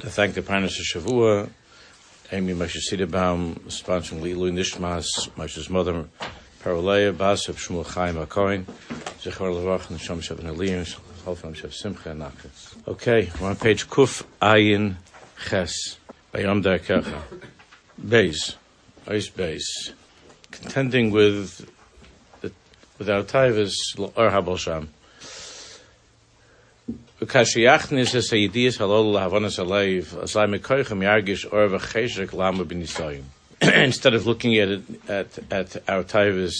[0.00, 1.48] to thank the Parnas of Shavua,
[2.32, 6.06] Amy Moshe Siderbaum, sponsoring Lilu Nishmas, Moshe's mother,
[6.62, 8.16] Parolea, Basab, Shmuel Chaim
[9.52, 10.00] Levach, and
[11.72, 12.74] Simcha, and.
[12.88, 14.96] Okay, we're on page Kuf Ayin
[15.48, 15.98] Ches,
[16.32, 17.22] B'Yam Darkecha.
[18.00, 18.56] Beis,
[19.06, 19.92] Ice Beis,
[20.50, 21.70] contending with
[22.40, 22.52] the,
[22.98, 24.88] with our Taivas, Or Habal Sham.
[33.62, 36.54] Instead of looking at it, at, at our taivas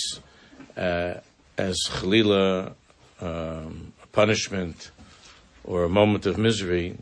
[0.76, 1.14] uh,
[1.58, 2.72] as chalila,
[3.20, 4.90] um, punishment
[5.64, 6.96] or a moment of misery,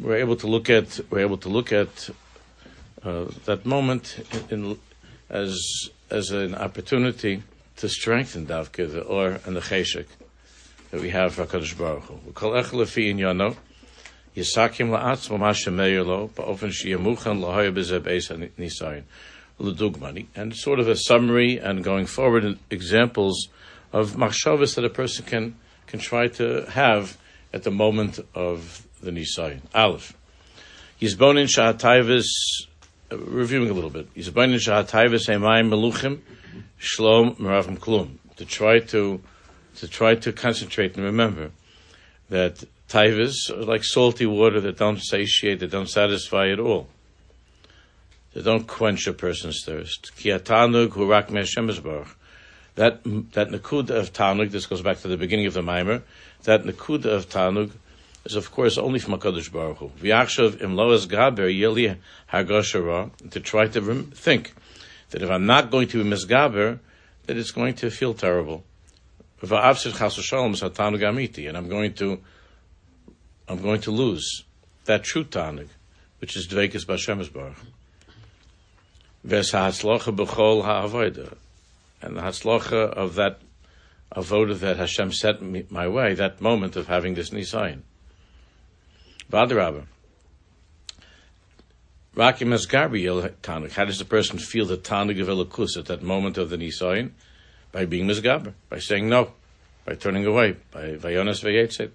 [0.00, 2.10] we're able to look at we're able to look at
[3.04, 4.18] uh, that moment
[4.50, 4.78] in, in,
[5.30, 5.56] as
[6.10, 7.42] as an opportunity
[7.76, 10.06] to strengthen davka the or and the cheshek
[10.94, 12.32] that we have for Hakadosh Baruch Hu.
[12.34, 13.56] Kol ech lefi in yano
[14.36, 19.02] yisakim la'atzmo ma shemeir lo ba'ofen sheyamuchan lahoya b'zeh beis nisayin
[19.58, 23.48] l'dugmani and sort of a summary and going forward examples
[23.92, 25.56] of machshavas that a person can
[25.88, 27.18] can try to have
[27.52, 29.62] at the moment of the nisayin.
[29.74, 30.16] Aleph.
[31.00, 32.28] Yizbonin sha'atayvis
[33.10, 34.14] uh, reviewing a little bit.
[34.14, 36.20] Yizbonin sha'atayvis emayim meluchim
[36.78, 39.20] shlom meravim klum to try to
[39.76, 41.50] to try to concentrate and remember
[42.30, 46.88] that taivas are like salty water that don't satiate, that don't satisfy at all.
[48.32, 50.12] They don't quench a person's thirst.
[50.16, 52.08] Ki atanug hurak
[52.74, 54.50] That that nakuda of tanug.
[54.50, 56.02] This goes back to the beginning of the mimer.
[56.42, 57.70] That nakuda of tanug
[58.24, 59.90] is of course only from Hakadosh Baruch Hu.
[60.00, 61.96] V'yachshav im loas gaber yeli
[62.32, 64.54] hagashara to try to think
[65.10, 66.80] that if I'm not going to be misgaber,
[67.26, 68.64] that it's going to feel terrible
[71.48, 72.20] and I'm going to
[73.46, 74.44] I'm going to lose
[74.86, 75.68] that true tanug,
[76.18, 77.56] which is dvekas b'Hashem's baruch.
[79.22, 81.36] Ves ha'atzlocha b'chol ha'avodah,
[82.02, 83.40] and the hatzlocha of that
[84.14, 87.82] avodah that Hashem set me, my way, that moment of having this nisayin.
[89.30, 89.86] Vadrabah.
[92.14, 93.72] Rakim Esgarbi Tanuk.
[93.72, 97.10] How does the person feel the Tanuk of Elokus at that moment of the Nisayin?
[97.74, 99.32] By being misgaber, by saying no,
[99.84, 101.90] by turning away, by vayonas vayetzet.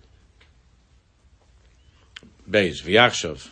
[2.48, 3.50] Beis, v'yachshav,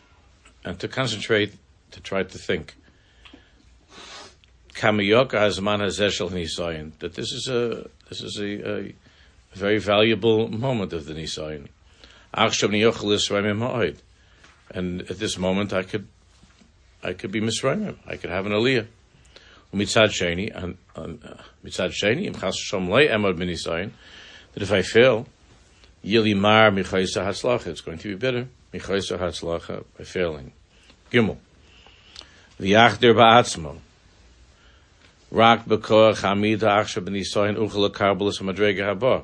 [0.66, 1.54] and to concentrate,
[1.92, 2.76] to try to think.
[4.74, 8.96] Kamiyoka azman hazeshel nisayin, that this is a, this is a, a,
[9.54, 11.68] very valuable moment of the nisayin.
[12.34, 13.98] Achshav niyochel Yisrael
[14.72, 16.10] And at this moment I could,
[17.02, 18.88] I could be misraimim, I could have an aliyah.
[19.74, 25.28] Mitzad Sheni, and uh, Mitzad Sheni, im Chas Shalom Lei that if I fail,
[26.04, 30.52] Yili Mar Michaysa Hatzlacha, it's going to be better, Michaysa Hatzlacha, by failing.
[31.12, 31.38] Gimel.
[32.60, 33.78] V'yachder ba'atzmo.
[35.30, 39.24] Rak b'koach hamid ha'achsha b'nisayin uchel ha'karbelis ha'madrega ha'ba.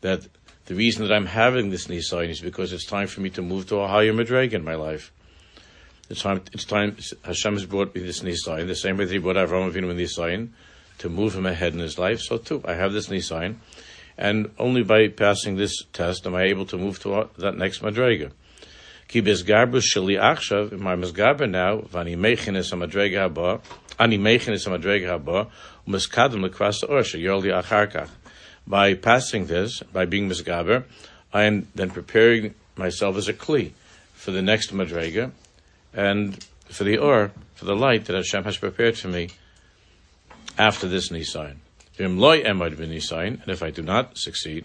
[0.00, 0.26] That
[0.66, 3.68] the reason that I'm having this nisayin is because it's time for me to move
[3.68, 5.12] to a higher madrega in my life.
[6.10, 9.18] It's time, it's time, Hashem has brought me this Nisayin, the same way that He
[9.18, 10.48] brought Avraham Avinu in Nisayin,
[10.98, 13.56] to move him ahead in his life, so too, I have this Nisayin,
[14.16, 18.32] and only by passing this test am I able to move to that next Madrega.
[19.06, 23.60] Ki bezgarbu sheli achshav, my mezgarber now, vani mechinis ha-madrega haba,
[23.98, 25.48] ani mechinis ha-madrega haba,
[25.86, 28.08] u'meskadam lekras orsha, yorli acharkach.
[28.66, 30.84] By passing this, by being mezgarber,
[31.34, 33.72] I am then preparing myself as a kli
[34.14, 35.32] for the next madrega,
[35.94, 39.30] and for the or, for the light that Hashem has prepared for me
[40.56, 41.56] after this Nisayin.
[41.98, 44.64] And if I do not succeed,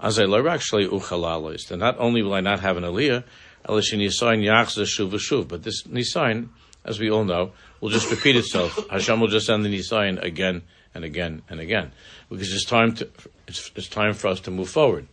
[0.00, 3.24] then not only will I not have an aliyah,
[3.66, 3.74] but
[5.62, 6.48] this Nisayin,
[6.84, 8.78] as we all know, will just repeat itself.
[8.90, 10.62] Hashem will just send the Nisayin again
[10.94, 11.92] and again and again.
[12.28, 13.08] Because it's time to,
[13.46, 15.06] it's, it's time for us to move forward.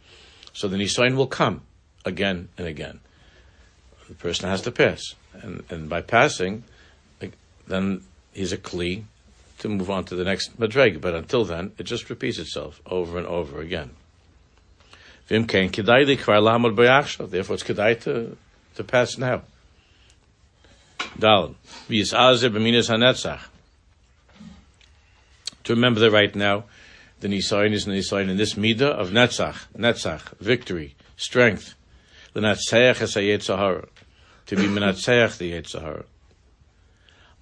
[0.53, 1.61] So the Nisayin will come
[2.03, 2.99] again and again.
[4.09, 6.63] The person has to pass and, and by passing,
[7.67, 8.01] then
[8.33, 9.03] he's a kli
[9.59, 11.01] to move on to the next madreg.
[11.01, 13.91] But until then, it just repeats itself over and over again.
[15.29, 15.53] Therefore,
[17.53, 18.37] it's kedai to,
[18.75, 19.43] to pass now.
[21.17, 21.55] Dalin.
[25.63, 26.65] To remember that right now,
[27.21, 31.75] the Nisayin is the Nisayin in this midah of Netzach, Netzach, victory, strength.
[32.33, 32.67] The is
[34.51, 36.03] to be menatzeach the Yetzirah.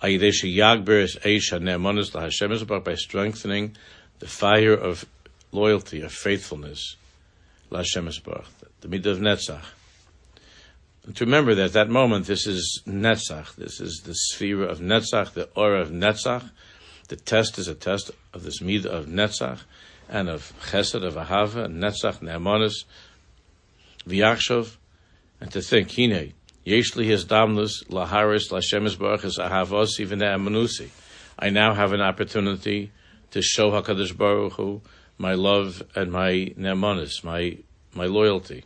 [0.03, 3.75] Ayidesh yagber eish hanemonis laHashem is about by strengthening
[4.19, 5.05] the fire of
[5.51, 6.97] loyalty, of faithfulness,
[7.71, 8.21] laHashem is
[8.81, 9.63] the midah of netzach.
[11.15, 13.55] to remember that at that moment, this is Netzach.
[13.55, 16.51] This is the sphere of Netzach, the aura of Netzach.
[17.07, 19.61] The test is a test of this midah of Netzach
[20.07, 22.83] and of Chesed, of Ahava, Netzach, Ne'amanis,
[24.07, 24.75] V'yachshov,
[25.41, 26.33] and to think, Hine,
[26.69, 30.89] Yeshli his damnus, Laharis, Lashem Baruch is Ahavos, even Ne'amanusi.
[31.39, 32.91] I now have an opportunity
[33.31, 34.79] to show HaKadosh Baruch Hu
[35.17, 37.57] my love and my Ne'amanis, my,
[37.95, 38.65] my loyalty.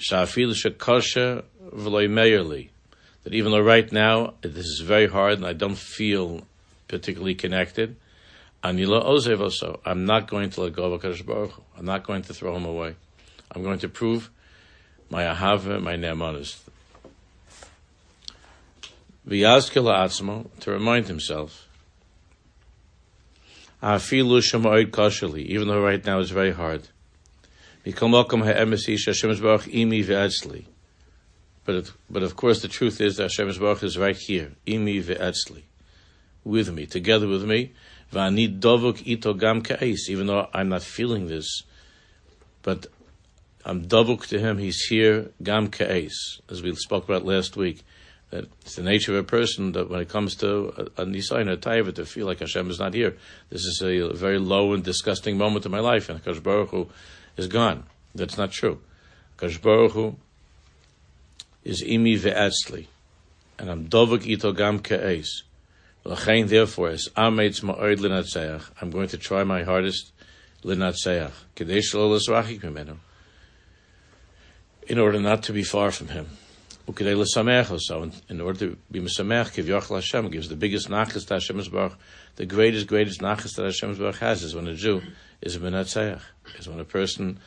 [0.00, 2.70] Shafil shekosha v'loy.
[3.22, 6.42] That even though right now this is very hard and I don't feel
[6.88, 7.94] particularly connected.
[8.64, 11.62] I'm not going to let go of Hakadosh Baruch Hu.
[11.78, 12.96] I'm not going to throw him away.
[13.52, 14.28] I'm going to prove
[15.08, 16.65] my ahava, my ne'amanis.
[19.28, 21.66] V'yazkel atzmo to remind himself.
[23.82, 26.88] Afilu shemoid kosheli, even though right now it's very hard.
[31.64, 35.62] But but of course the truth is that Hashem Baruch is right here, imi ve'etzli,
[36.44, 37.72] with me, together with me.
[38.12, 41.64] V'ani dovuk ito gam ka'is, even though I'm not feeling this,
[42.62, 42.86] but
[43.64, 44.58] I'm dovuk to him.
[44.58, 47.84] He's here gam ka'is, as we spoke about last week.
[48.32, 51.56] It's the nature of a person that when it comes to a, a nisayin, a
[51.56, 53.16] taiva, to feel like Hashem is not here.
[53.50, 56.88] This is a very low and disgusting moment in my life, and Hakadosh Baruch Hu
[57.36, 57.84] is gone.
[58.14, 58.80] That's not true.
[59.38, 60.16] Kadosh Baruch Hu
[61.62, 62.86] is imi ve'etzli,
[63.58, 64.82] and I'm dovuk ito gam.
[66.48, 68.64] Therefore, is ametz ma'od l'natzeach.
[68.80, 70.12] I'm going to try my hardest
[70.64, 71.32] l'natzeach.
[71.54, 72.64] Kadesh lo l'srachik.
[74.88, 76.28] In order not to be far from him.
[76.88, 78.10] L'samech also.
[78.28, 81.98] In order to be mesamech, kiv yochel Hashem, gives the biggest nachas to Hashem's Baruch.
[82.36, 85.02] The greatest, greatest nachas that Hashem's Baruch has is when a Jew
[85.40, 86.20] is a benatzeach.
[86.58, 87.40] Is when a person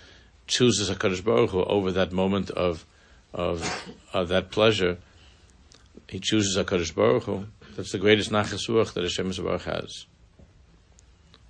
[0.48, 2.86] chooses HaKadosh Baruch Hu over that moment of,
[3.34, 3.64] of,
[4.14, 4.98] of that pleasure,
[6.10, 7.46] he chooses HaKadosh Baruch Hu.
[7.76, 10.06] That's the greatest nachas ruach that Hashem Baruch has.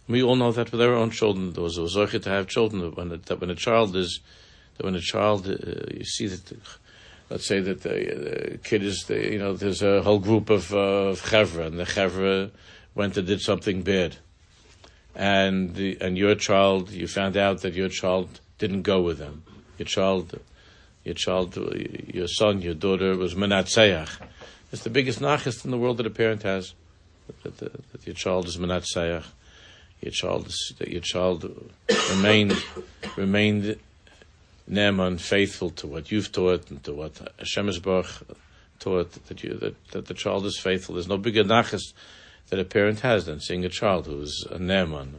[0.07, 1.53] We all know that with our own children.
[1.53, 2.91] There was a zoche to have children.
[2.95, 4.19] When a, that when a child is,
[4.77, 5.53] that when a child, uh,
[5.91, 6.51] you see that,
[7.29, 10.73] let's say that the, the kid is, the, you know, there's a whole group of,
[10.73, 10.77] uh,
[11.09, 12.51] of chevra, and the chevra
[12.95, 14.17] went and did something bad
[15.19, 19.43] and the, and your child, you found out that your child didn't go with them.
[19.77, 20.39] Your child,
[21.03, 21.57] your child,
[22.07, 24.09] your son, your daughter was menatzeach.
[24.71, 26.73] It's the biggest nachist in the world that a parent has.
[27.43, 29.25] That, that, that your child is menatzeach.
[30.01, 31.71] Your child that your child
[32.11, 32.55] remained
[33.17, 33.77] remained
[34.69, 38.23] neman faithful to what you've taught and to what Hashem Baruch
[38.79, 39.11] taught.
[39.27, 40.95] That you that, that the child is faithful.
[40.95, 41.93] There's no bigger nachist
[42.49, 45.09] that a parent has than seeing a child who's a neman,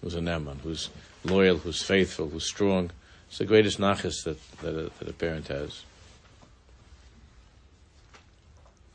[0.00, 0.90] who's a neman, who's
[1.24, 2.90] loyal, who's faithful, who's strong.
[3.28, 5.84] It's the greatest nachas that, that a, that a parent has.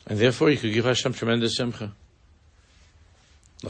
[0.06, 1.92] And therefore, you could give Hashem tremendous simcha.
[3.62, 3.68] To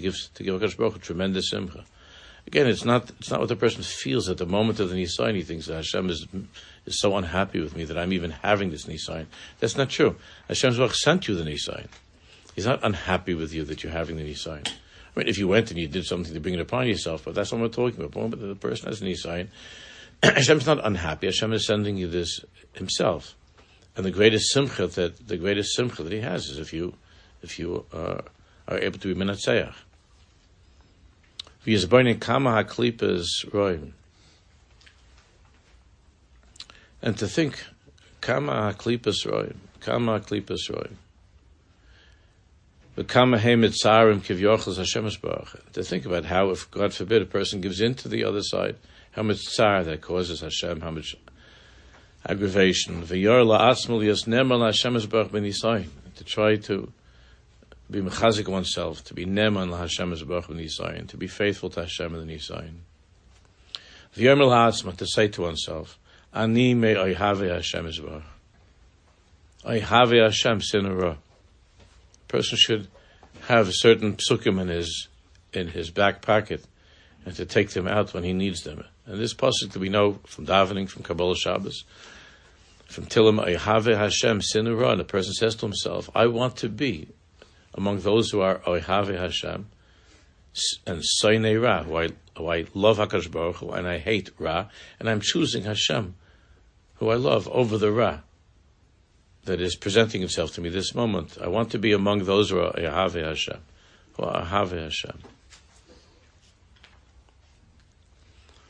[0.00, 1.84] give to give Hakadosh tremendous simcha.
[2.46, 5.34] Again, it's not it's not what the person feels at the moment of the nisayin.
[5.34, 6.26] He thinks that Hashem is
[6.86, 9.26] is so unhappy with me that I'm even having this nisayin.
[9.60, 10.16] That's not true.
[10.48, 11.88] Hashem's Hashem sent you the nisayin.
[12.54, 14.68] He's not unhappy with you that you're having the nisayin.
[14.68, 17.34] I mean, if you went and you did something to bring it upon yourself, but
[17.34, 18.30] that's what we're talking about.
[18.32, 19.48] That the person has an nisayin,
[20.22, 21.28] Hashem's not unhappy.
[21.28, 22.44] Hashem is sending you this
[22.74, 23.34] Himself,
[23.96, 26.94] and the greatest simcha that the greatest simcha that He has is if you
[27.42, 28.20] if you uh,
[28.68, 29.74] are able to be minatzeach.
[29.74, 31.53] V'yizboinin kama haklipas roim.
[37.02, 37.64] And to think,
[38.20, 40.94] kama haklipas roim, kama haklipas roim.
[43.06, 45.72] Kama mitzarim kivyochel Hashem Baruch.
[45.72, 48.76] To think about how, if God forbid, a person gives in to the other side,
[49.12, 51.16] how much tsar that causes Hashem, how much
[52.28, 53.02] aggravation.
[53.02, 55.44] V'yor la'atzmul yasnemer Hashem Baruch ben
[56.16, 56.92] To try to
[57.90, 61.80] be mechazik oneself, to be neman la Hashem as Baruch Nisayin, to be faithful to
[61.80, 62.76] Hashem and the Nisayin.
[64.16, 65.98] V'yomel ha'atzma, to say to oneself,
[66.32, 68.22] Ani me oihave Hashem as Baruch.
[69.64, 71.12] Oihave Hashem sinara.
[71.12, 72.88] A person should
[73.42, 75.08] have certain psukim in his,
[75.52, 76.64] in his back pocket,
[77.24, 78.84] and to take them out when he needs them.
[79.06, 81.84] And this pasuk that we know from davening, from Kabbalah Shabbos,
[82.86, 87.08] from Tilim, Oihave Hashem sinara, and a person says to himself, I want to be
[87.74, 89.66] among those who are Oihave Hashem
[90.86, 94.66] and Soine Ra, who I, who I love Hakadosh Baruch Hu and I hate Ra,
[94.98, 96.14] and I'm choosing Hashem,
[96.96, 98.20] who I love, over the Ra
[99.44, 101.36] that is presenting himself to me this moment.
[101.40, 103.58] I want to be among those who are Oihave Hashem,
[104.14, 105.18] who are Oihave Hashem.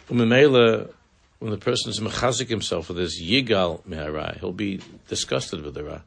[0.08, 0.90] Umimela,
[1.38, 5.84] when the person is mechazik himself with this yigal mehara, he'll be disgusted with the
[5.84, 6.00] ra.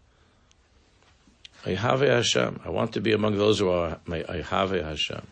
[1.67, 2.61] I have Hashem.
[2.63, 5.27] I want to be among those who are my I have Hashem.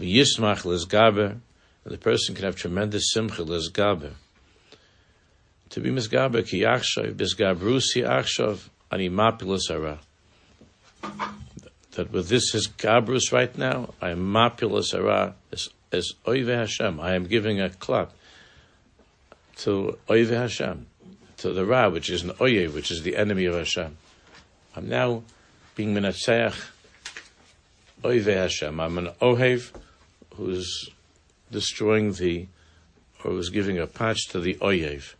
[0.00, 4.12] V'yismach lezgaber, and the person can have tremendous simcha lezgaber.
[5.70, 9.98] To be misgaber ki yachshav, bisgabrusi achshav, ani mapilas ara.
[11.92, 16.98] That with this is gabrus right now, I am mapilas ara, as, as oive Hashem.
[16.98, 18.12] I am giving a clap
[19.58, 20.86] to oive Hashem,
[21.46, 23.96] to the Ra, which is an oyev, which is the enemy of Hashem.
[24.74, 25.22] I'm now
[25.76, 26.60] being menatzeach
[28.02, 28.80] oive Hashem.
[28.80, 29.70] I'm an ohev
[30.34, 30.90] who's
[31.52, 32.48] destroying the,
[33.22, 35.14] or who's giving a patch to the oyev.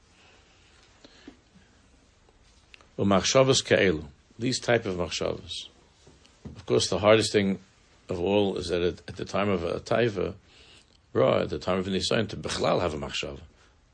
[2.98, 4.04] Umachshavas ke'elu.
[4.36, 5.68] These type of machshavas.
[6.56, 7.60] Of course, the hardest thing
[8.08, 10.34] of all is that at, the time of a taiva,
[11.12, 13.40] ra, at the time of an to bechlal have a machshava,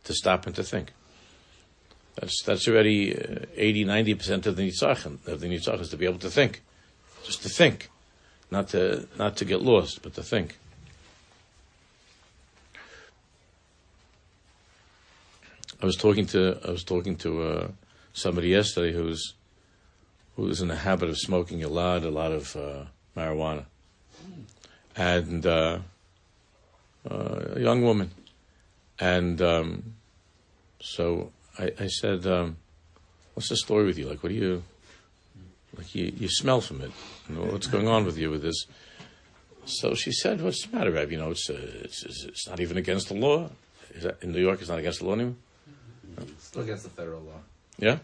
[0.05, 0.93] to stop and to think.
[2.17, 5.27] That's that's already uh, 80, 90 percent of the nitzachim.
[5.27, 6.63] Of the nitzachim to be able to think,
[7.25, 7.91] just to think,
[8.51, 10.59] not to not to get lost, but to think.
[15.83, 17.69] I was talking to I was talking to uh,
[18.13, 19.35] somebody yesterday who's
[20.37, 22.85] who's in the habit of smoking a lot, a lot of uh,
[23.17, 23.65] marijuana,
[24.97, 25.79] and uh,
[27.11, 28.11] uh a young woman,
[29.01, 29.95] and um,
[30.81, 32.57] so I, I said, um,
[33.35, 34.09] "What's the story with you?
[34.09, 34.63] Like, what do you
[35.77, 35.95] like?
[35.95, 36.91] You, you smell from it.
[37.29, 38.67] You know, what's going on with you with this?"
[39.65, 41.13] So she said, "What's the matter, Reb?
[41.13, 43.51] You know, it's, uh, it's, it's not even against the law.
[44.23, 45.37] in New York, it's not against the law anymore."
[46.39, 47.41] Still against the federal law.
[47.79, 47.99] Yeah?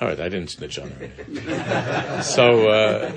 [0.00, 2.22] All right, I didn't snitch on her.
[2.22, 3.12] so uh,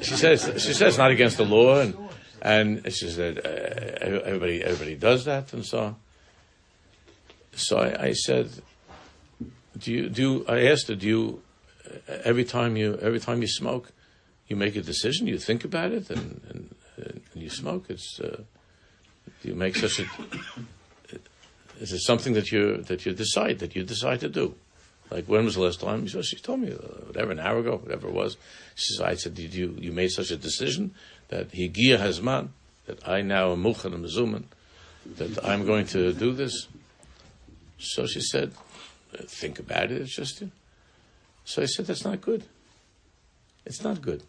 [0.00, 1.94] she says she says it's not against the law, and
[2.42, 5.96] and she said uh, everybody everybody does that, and so on.
[7.56, 8.50] So I, I, said,
[9.78, 10.44] do you do?
[10.48, 11.42] I asked her, do you
[12.24, 13.92] every time you every time you smoke,
[14.48, 17.86] you make a decision, you think about it, and and, and you smoke.
[17.88, 18.42] It's uh,
[19.42, 20.04] you make such a
[21.80, 24.54] is it something that you that you decide that you decide to do?
[25.10, 26.06] Like when was the last time?
[26.06, 28.36] She, she told me uh, whatever an hour ago, whatever it was.
[28.74, 30.94] She said, "I said, did you you made such a decision
[31.28, 32.48] that higia hasman
[32.86, 34.46] that I now am muchan and
[35.16, 36.68] that I'm going to do this?"
[37.78, 38.52] So she said,
[39.26, 40.00] "Think about it.
[40.00, 40.42] It's just."
[41.44, 42.44] So I said, "That's not good.
[43.66, 44.22] It's not good."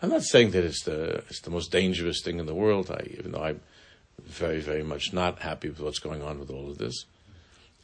[0.00, 2.90] I'm not saying that it's the it's the most dangerous thing in the world.
[2.90, 3.60] I, even though I'm
[4.22, 7.04] very, very much not happy with what's going on with all of this.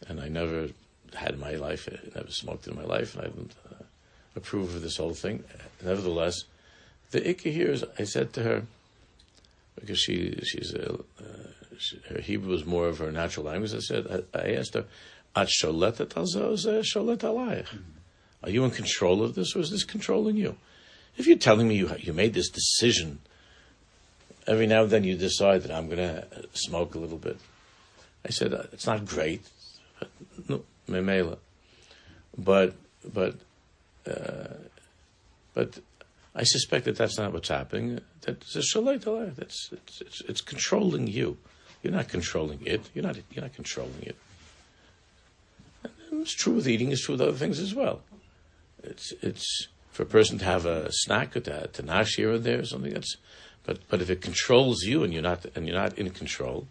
[0.09, 0.69] And I never
[1.15, 3.85] had in my life, I never smoked in my life, and I didn't uh,
[4.37, 5.45] approve of this whole thing.
[5.83, 6.45] Nevertheless,
[7.13, 8.63] the ikka here is, I said to her,
[9.77, 10.99] because she, she's a, uh,
[12.09, 14.85] her Hebrew was more of her natural language, I said, I, I asked her,
[15.37, 17.67] At sholet sholet alayich.
[18.43, 20.57] Are you in control of this, or is this controlling you?
[21.17, 23.21] If you're telling me you, you made this decision
[24.47, 27.39] every now and then you decide that I'm going to smoke a little bit.
[28.27, 29.43] I said, uh, it's not great,
[29.99, 30.09] but,
[30.49, 31.39] no, memela.
[32.37, 32.75] But,
[33.13, 33.37] but,
[34.07, 34.55] uh,
[35.55, 35.79] but
[36.35, 38.01] I suspect that that's not what's happening.
[38.23, 41.39] That's it's, it's, it's, it's controlling you.
[41.85, 42.89] You're not controlling it.
[42.95, 44.17] You're not, you're not controlling it.
[46.11, 48.01] And it's true with eating, it's true with other things as well.
[48.83, 52.39] It's, it's for a person to have a snack or to, to nash here or
[52.39, 53.17] there or something, that's,
[53.65, 56.67] but but if it controls you and you're not and you're not in control,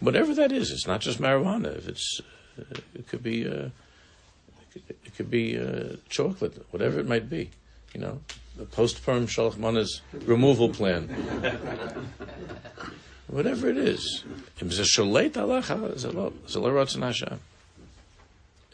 [0.00, 1.76] whatever that is, it's not just marijuana.
[1.76, 2.20] If it's
[2.58, 3.68] uh, it could be uh,
[4.74, 7.50] it could be uh, chocolate, whatever it might be.
[7.94, 8.20] You know,
[8.56, 11.08] the post-Purim shalachmana's removal plan.
[13.26, 14.24] whatever it is.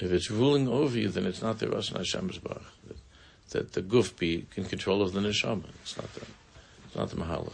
[0.00, 2.38] If it's ruling over you, then it's not the Rasan Hashem's
[3.50, 5.64] That the guf be in control of the neshama.
[5.82, 6.28] It's not that.
[6.86, 7.52] It's not the Mahalach.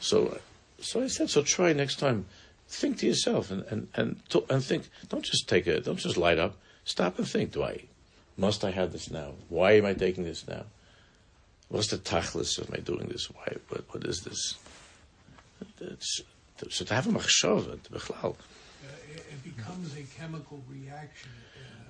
[0.00, 0.38] So,
[0.80, 2.26] so I said, so try next time.
[2.68, 6.38] Think to yourself and, and, and, and think, don't just take it, don't just light
[6.38, 6.56] up.
[6.84, 7.84] Stop and think, do I,
[8.36, 9.32] must I have this now?
[9.48, 10.64] Why am I taking this now?
[11.68, 13.30] What's the tachlis of my doing this?
[13.30, 14.56] Why, what, what is this?
[15.80, 16.22] It's,
[16.70, 18.36] so to have a machshava, to bechlal.
[19.12, 21.30] It becomes a chemical reaction.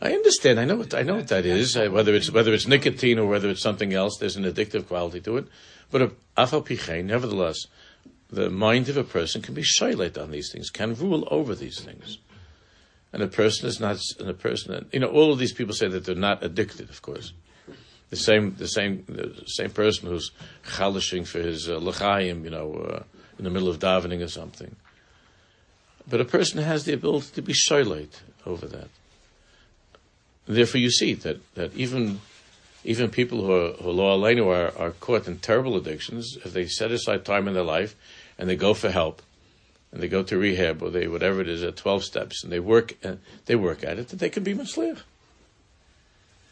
[0.00, 0.60] I understand.
[0.60, 1.76] I know what I know what that is.
[1.76, 5.36] Whether it's whether it's nicotine or whether it's something else, there's an addictive quality to
[5.38, 5.46] it.
[5.90, 7.66] But afal nevertheless,
[8.30, 11.80] the mind of a person can be shaylet on these things, can rule over these
[11.80, 12.18] things.
[13.12, 15.86] And a person is not, and a person, you know, all of these people say
[15.86, 17.32] that they're not addicted, of course.
[18.10, 20.32] The same, the same, the same person who's
[20.76, 23.02] chalishing for his uh, l'chaim, you know, uh,
[23.38, 24.76] in the middle of davening or something.
[26.08, 28.88] But a person has the ability to be silent over that.
[30.46, 32.20] Therefore, you see that, that even
[32.84, 36.90] even people who are, who are, are, are caught in terrible addictions, if they set
[36.90, 37.96] aside time in their life
[38.36, 39.22] and they go for help,
[39.90, 42.60] and they go to rehab or they whatever it is at twelve steps, and they
[42.60, 43.14] work uh,
[43.46, 45.00] they work at it, that they can be matzliach.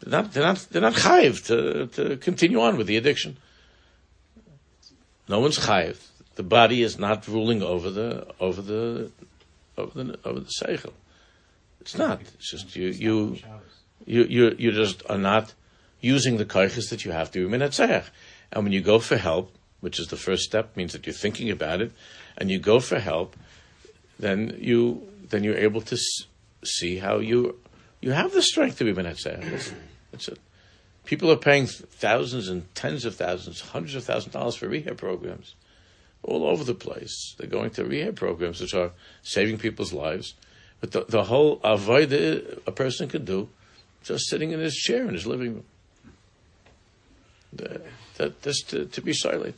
[0.01, 3.37] They're not they're not they're not chayiv to to continue on with the addiction.
[5.27, 5.97] No one's chayiv.
[6.35, 9.11] The body is not ruling over the over the
[9.77, 10.93] over the over the seichel.
[11.81, 12.21] It's not.
[12.21, 13.37] It's just you you
[14.05, 15.53] you you you just are not
[16.01, 18.05] using the kaiches that you have to be minatzach.
[18.51, 21.49] And when you go for help, which is the first step, means that you're thinking
[21.49, 21.91] about it,
[22.37, 23.35] and you go for help,
[24.17, 25.97] then you then you're able to
[26.63, 27.59] see how you
[28.01, 29.49] you have the strength to be minatzach.
[29.51, 29.73] That's,
[30.11, 30.39] that's it.
[31.05, 34.97] People are paying thousands and tens of thousands, hundreds of thousands of dollars for rehab
[34.97, 35.53] programs
[36.23, 37.35] all over the place.
[37.37, 40.35] They're going to rehab programs which are saving people's lives.
[40.79, 43.49] But the, the whole avoid a person can do
[44.03, 45.65] just sitting in his chair in his living room.
[48.17, 49.55] That just to, to, be silent.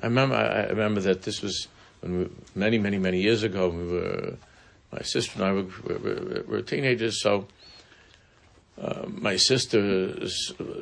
[0.00, 0.34] I remember.
[0.34, 1.68] I remember that this was
[2.00, 3.68] when we, many, many, many years ago.
[3.68, 4.36] We were
[4.90, 7.22] my sister and I were, were, were teenagers.
[7.22, 7.46] So
[8.80, 10.26] uh, my sister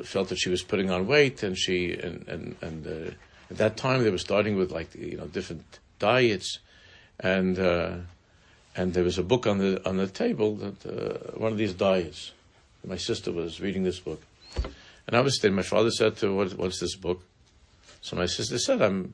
[0.03, 3.11] felt that she was putting on weight, and she and and and uh,
[3.51, 6.59] at that time they were starting with like you know different diets,
[7.19, 7.97] and uh,
[8.75, 11.73] and there was a book on the on the table that uh, one of these
[11.73, 12.31] diets.
[12.83, 14.21] My sister was reading this book,
[15.05, 15.55] and I was sitting.
[15.55, 17.21] My father said to her, what, "What's this book?"
[18.01, 19.13] So my sister said, "I'm."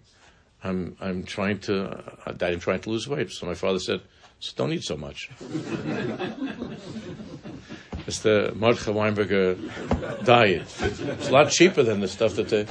[0.64, 1.86] I'm I'm trying to
[2.26, 3.30] uh, I'm trying to lose weight.
[3.30, 4.02] So my father said,
[4.40, 5.30] so "Don't eat so much."
[8.08, 10.66] it's the Mordechai Weinberger diet.
[10.82, 12.66] It's a lot cheaper than the stuff that they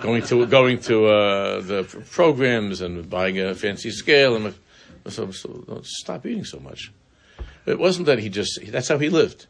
[0.00, 4.54] going to going to uh, the programs and buying a fancy scale and
[5.08, 6.92] so, so stop eating so much.
[7.66, 9.46] It wasn't that he just that's how he lived.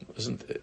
[0.00, 0.62] It wasn't it?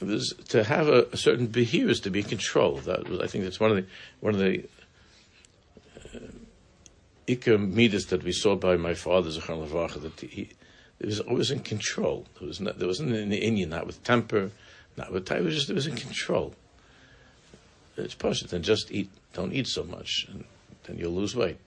[0.00, 2.84] was to have a, a certain behavior to be controlled.
[2.84, 3.84] That was, I think that's one of the
[4.20, 4.64] one of the
[6.14, 6.20] uh,
[7.26, 10.50] that we saw by my father Lavacha that he,
[11.00, 12.26] was always in control.
[12.38, 14.50] There was not, there wasn't in the Indian, not with temper,
[14.96, 15.38] not with time.
[15.38, 16.54] It was just it was in control
[18.04, 18.50] it's possible.
[18.50, 19.10] Then just eat.
[19.32, 20.44] Don't eat so much, and
[20.84, 21.58] then you'll lose weight.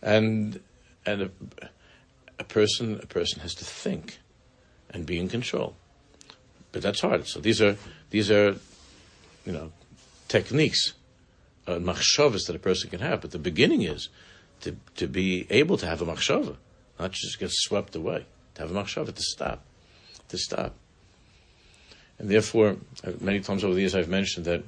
[0.00, 0.60] And
[1.06, 1.30] and a,
[2.38, 4.18] a person a person has to think
[4.90, 5.74] and be in control.
[6.72, 7.26] But that's hard.
[7.26, 7.76] So these are
[8.10, 8.56] these are
[9.44, 9.72] you know
[10.28, 10.94] techniques,
[11.66, 13.20] uh, machshavas that a person can have.
[13.20, 14.08] But the beginning is
[14.60, 16.56] to to be able to have a machshava,
[16.98, 18.26] not just get swept away.
[18.54, 19.64] To have a machshava to stop,
[20.28, 20.74] to stop.
[22.18, 24.62] And therefore, uh, many times over the years, I've mentioned that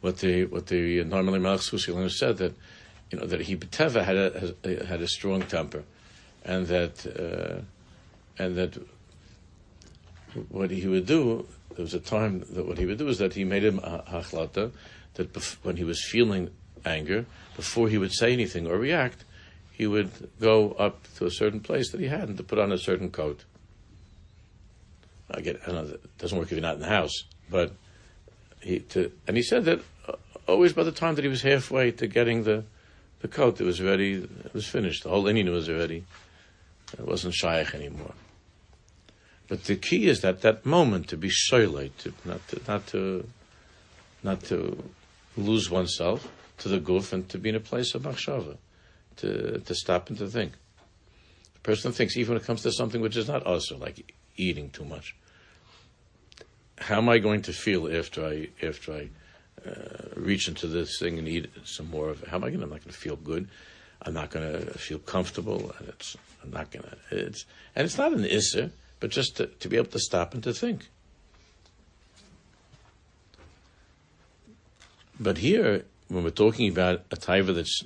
[0.00, 2.54] what the what the normally Malach Susi said that
[3.10, 5.84] you know that he Beteva had a had a strong temper,
[6.44, 7.62] and that uh,
[8.42, 8.78] and that
[10.48, 13.34] what he would do there was a time that what he would do is that
[13.34, 14.72] he made him a hachlata
[15.14, 16.50] that bef- when he was feeling
[16.84, 19.24] anger before he would say anything or react
[19.76, 22.72] he would go up to a certain place that he had and to put on
[22.72, 23.44] a certain coat.
[25.28, 27.74] Again, I don't know it doesn't work if you're not in the house, but
[28.60, 30.14] he to, and he said that uh,
[30.46, 32.64] always by the time that he was halfway to getting the
[33.20, 34.14] the coat, it was ready.
[34.14, 35.02] It was finished.
[35.02, 36.04] The whole Indian was ready.
[36.98, 38.14] It wasn't shaykh anymore.
[39.48, 43.26] But the key is that that moment to be shoylate, not to not to
[44.22, 44.82] not to
[45.36, 48.56] lose oneself to the goof and to be in a place of machshava,
[49.16, 50.52] to to stop and to think.
[51.54, 54.70] The person thinks even when it comes to something which is not also like eating
[54.70, 55.14] too much
[56.78, 59.08] how am I going to feel after I after I
[59.66, 62.28] uh, reach into this thing and eat some more of it?
[62.28, 62.62] How am I going?
[62.62, 63.48] I'm not going to feel good.
[64.02, 65.74] I'm not going to feel comfortable.
[65.78, 66.96] And it's I'm not going to.
[67.10, 70.42] It's and it's not an issa, but just to, to be able to stop and
[70.44, 70.88] to think.
[75.18, 77.82] But here, when we're talking about a taiva that's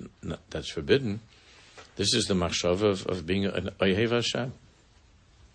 [0.50, 1.20] that's forbidden,
[1.94, 4.52] this is the machshava of, of being an oyev Hashem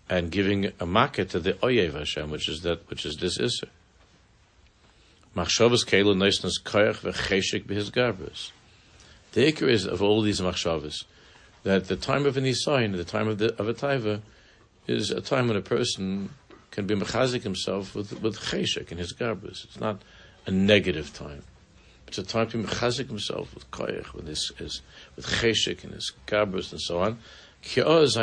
[0.08, 3.68] and giving a market to the Oyev Hashem, which is that, which is this Isser.
[5.36, 7.00] Machshavas neisnas koyach.
[9.32, 11.04] The ikr is of all these machshavas
[11.66, 14.20] that the time of an isayin, the time of, the, of a taiva,
[14.86, 16.30] is a time when a person
[16.70, 19.64] can be mechazik himself with, with cheshik in his garbus.
[19.64, 20.00] It's not
[20.46, 21.42] a negative time.
[22.06, 24.80] It's a time to mechazik himself with koyach, with his, his
[25.16, 27.18] with cheshik in his garbus and so on.
[27.62, 28.14] Because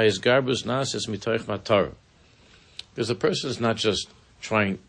[3.08, 4.08] the person is not just
[4.42, 4.80] trying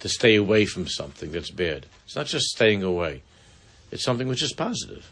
[0.00, 1.86] to stay away from something that's bad.
[2.04, 3.22] It's not just staying away.
[3.90, 5.10] It's something which is positive.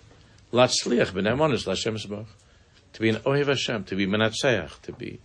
[0.52, 0.60] To
[3.00, 5.20] be an Ohev Hashem, to be menatzeach, to be,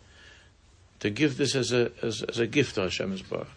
[0.99, 3.47] to give this as a, as, as a gift to Hashem Yisbarach.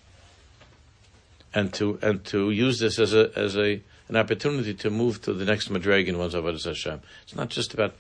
[1.55, 5.33] And to, and to use this as a, as a, an opportunity to move to
[5.33, 7.01] the next Madreg one's Avodah Hashem.
[7.23, 7.95] It's not just about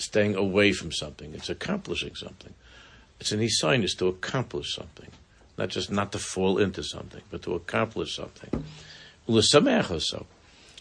[0.00, 2.54] staying away from something, it's accomplishing something.
[3.20, 5.08] It's an is to accomplish something.
[5.58, 8.64] Not just not to fall into something, but to accomplish something.
[9.28, 10.26] so.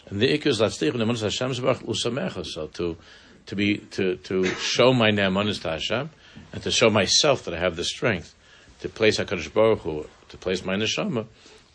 [0.09, 2.97] And the ikr is latzlich the Hashem zbarach so to
[3.45, 6.09] to be to to show my ne'emanis to Hashem
[6.53, 8.33] and to show myself that I have the strength
[8.79, 11.25] to place Hakadosh Baruch Hu, to place my neshama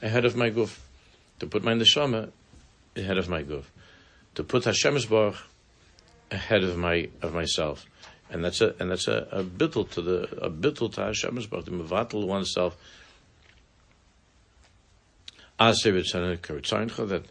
[0.00, 0.78] ahead of my guf,
[1.40, 2.30] to put my neshama
[2.96, 3.64] ahead of my guf,
[4.34, 5.36] to put Hashem's Baruch
[6.34, 7.86] ahead of my of myself,
[8.30, 11.70] and that's a and that's a, a bittul to the a bittul to Baruch, to
[11.70, 12.76] mevatel oneself.
[15.58, 17.24] That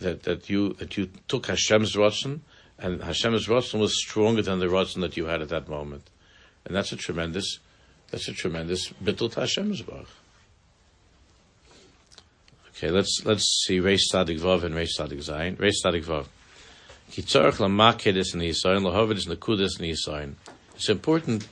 [0.00, 2.40] that, that you that you took Hashem's rotzen,
[2.78, 6.08] and Hashem's rotzen was stronger than the rotzen that you had at that moment,
[6.64, 7.58] and that's a tremendous
[8.10, 10.08] that's a tremendous bittul to Hashem's baruch.
[12.70, 15.56] Okay, let's let's see Reish Tzadik Vav and Reish Tzadik Zayin.
[15.56, 16.26] Reish Tzadik Vav.
[17.16, 17.34] It's
[20.88, 21.48] important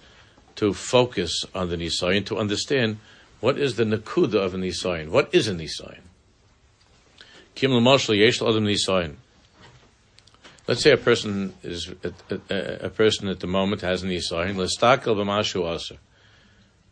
[0.56, 2.98] to focus on the Nisayin to understand
[3.40, 5.08] what is the nakuda of an Nisayin.
[5.08, 6.00] What is an Nisayin?
[7.58, 9.16] Kim yesh adam nisayin.
[10.68, 14.54] Let's say a person is a, a, a, person at the moment has an aser.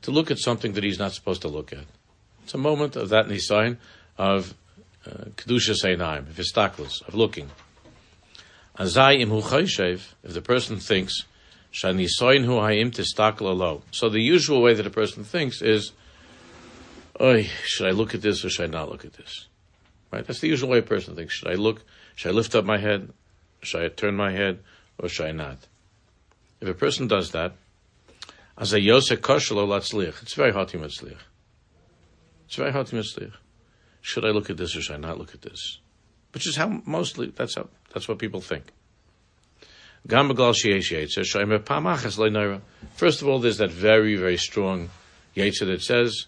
[0.02, 1.85] To look at something that he's not supposed to look at.
[2.42, 3.76] It's a moment of that nisayin
[4.18, 4.55] of
[5.07, 7.48] uh, kedusha seinaim, of histaklus, of looking.
[8.79, 11.25] Azai im hu if the person thinks
[11.73, 13.83] shanisayin hu hayim alo.
[13.91, 15.93] So the usual way that a person thinks is,
[17.21, 19.47] Oy, should I look at this or should I not look at this?
[20.11, 20.27] Right?
[20.27, 21.35] That's the usual way a person thinks.
[21.35, 21.83] Should I look?
[22.15, 23.12] Should I lift up my head?
[23.62, 24.61] Should I turn my head?
[24.99, 25.59] Or should I not?
[26.61, 27.53] If a person does that,
[28.59, 31.17] as a yosef koshelo latzlich, it's very hard to mitzlich.
[32.47, 33.33] It's very hard to mitzlich.
[34.01, 35.79] Should I look at this or should I not look at this?
[36.37, 38.64] Which is how mostly that's how that's what people think.
[40.07, 40.42] First
[43.22, 44.90] of all, there's that very, very strong
[45.35, 46.27] Yetzer that says,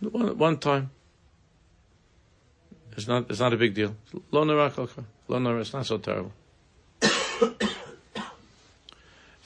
[0.00, 0.90] one, one time,
[2.96, 3.28] it's not.
[3.28, 3.94] It's not a big deal.
[4.32, 6.32] It's not so terrible.
[7.02, 7.58] V'gam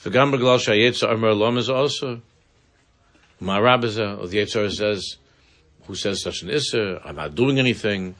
[0.05, 2.21] b'glal shayetzer amar lom is also.
[3.41, 5.17] Ma'arabiza, uh, or the Yetzirah says,
[5.87, 7.01] who says such an isser?
[7.03, 8.15] I'm not doing anything.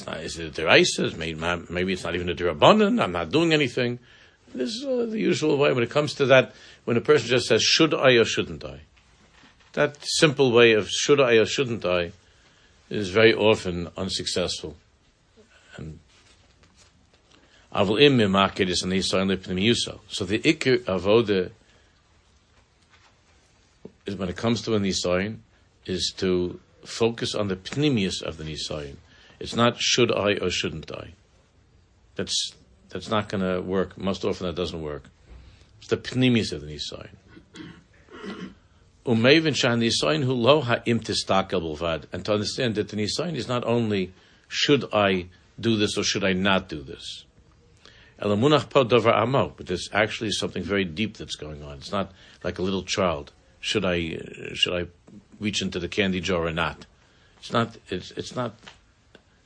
[0.00, 0.20] It's not.
[0.20, 1.14] Is it a deraisa?
[1.16, 3.02] Maybe, maybe it's not even a derabanan.
[3.02, 3.98] I'm not doing anything.
[4.54, 6.54] This is uh, the usual way when it comes to that.
[6.84, 8.80] When a person just says, "Should I or shouldn't I?"
[9.74, 12.12] That simple way of "Should I or shouldn't I?"
[12.88, 14.76] is very often unsuccessful.
[15.76, 16.00] And
[17.72, 18.08] So the
[20.40, 21.50] Iker Avoda
[24.06, 25.40] is when it comes to an Nisayin,
[25.84, 28.96] is to focus on the pnimius of the Nisayin.
[29.40, 31.14] It's not should I or shouldn't I.
[32.14, 32.54] That's
[32.90, 33.96] that's not going to work.
[33.96, 35.04] Most often that doesn't work.
[35.78, 37.16] It's the pnimius of the Nisayin.
[39.06, 41.00] Umevin shan nisayin hu lo ha'im
[42.12, 44.12] and to understand that the nisayin is not only
[44.46, 47.24] should I do this or should I not do this.
[48.20, 51.78] Elamunach po davar amo, but there's actually something very deep that's going on.
[51.78, 52.12] It's not
[52.44, 53.32] like a little child.
[53.60, 54.18] Should I
[54.52, 54.86] should I
[55.38, 56.84] reach into the candy jar or not?
[57.38, 57.78] It's not.
[57.88, 58.54] It's it's not.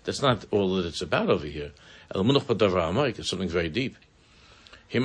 [0.04, 1.72] That's not all that it's about over here.
[2.14, 3.96] Elamunach po davar amo, it's something very deep.
[4.92, 5.00] The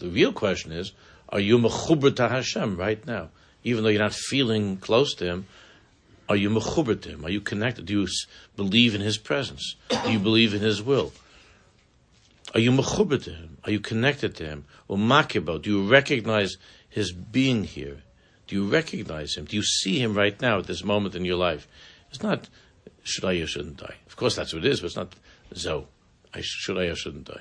[0.00, 0.92] real question is
[1.28, 3.30] are you mechuber to Hashem right now?
[3.64, 5.46] Even though you're not feeling close to Him,
[6.28, 7.24] are you mechuber to Him?
[7.24, 7.86] Are you connected?
[7.86, 8.08] Do you
[8.56, 9.76] believe in His presence?
[10.04, 11.12] Do you believe in His will?
[12.54, 13.56] Are you mechuber to Him?
[13.64, 14.64] Are you connected to Him?
[14.88, 15.60] Or makibo?
[15.60, 16.56] Do you recognize
[16.88, 18.02] His being here?
[18.46, 19.46] Do you recognize Him?
[19.46, 21.66] Do you see Him right now at this moment in your life?
[22.10, 22.48] It's not
[23.02, 23.94] should I or shouldn't I?
[24.06, 25.14] Of course, that's what it is, but it's not
[25.54, 25.86] so.
[26.34, 27.40] I should I or shouldn't I?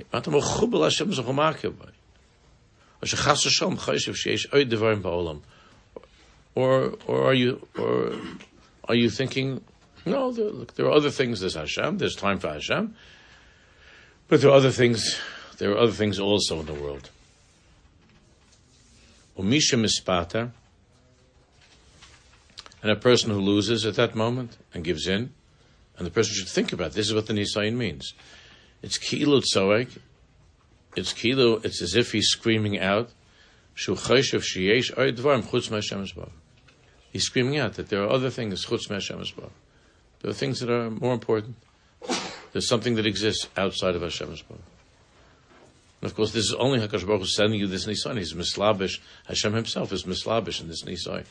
[0.00, 0.04] Er
[6.54, 8.12] or, or are you, or
[8.88, 9.62] are you thinking,
[10.04, 11.40] no, there, look, there are other things.
[11.40, 11.98] There's Hashem.
[11.98, 12.94] There's time for Hashem,
[14.28, 15.18] but there are other things.
[15.58, 17.10] There are other things also in the world.
[19.38, 20.50] Umisha mispata,
[22.82, 25.32] and a person who loses at that moment and gives in,
[25.96, 28.14] and the person should think about this is what the Nisayin means.
[28.82, 29.98] It's kilut tzoek,
[30.96, 33.10] it's kilo, it's as if he's screaming out,
[33.74, 33.88] He's
[37.24, 38.88] screaming out that there are other things chutz
[40.20, 41.56] There are things that are more important.
[42.52, 44.28] There's something that exists outside of Hashem.
[44.28, 44.38] And
[46.02, 48.18] of course, this is only Hakadosh Baruch Hu sending you this Nisan.
[48.18, 49.00] He's mislabish.
[49.26, 51.24] Hashem Himself is mislabish in this Nisan.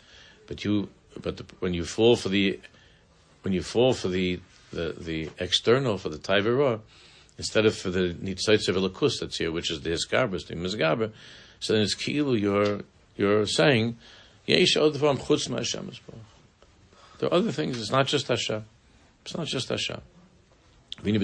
[0.47, 2.59] But you, but the, when you fall for the,
[3.41, 4.39] when you fall for the
[4.71, 6.79] the, the external for the Taiverah,
[7.37, 11.11] instead of for the Nitzaitz of Elikus that's here, which is the Hiskarbas, the Mizgaber,
[11.59, 12.81] so then it's Kilu, you're,
[13.15, 13.97] you're saying,
[14.47, 15.99] Odvam Chutz
[17.19, 18.65] There are other things, it's not just Hashem.
[19.23, 20.01] It's not just Hashem.
[21.03, 21.15] When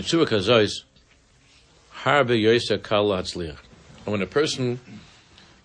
[4.22, 4.80] a person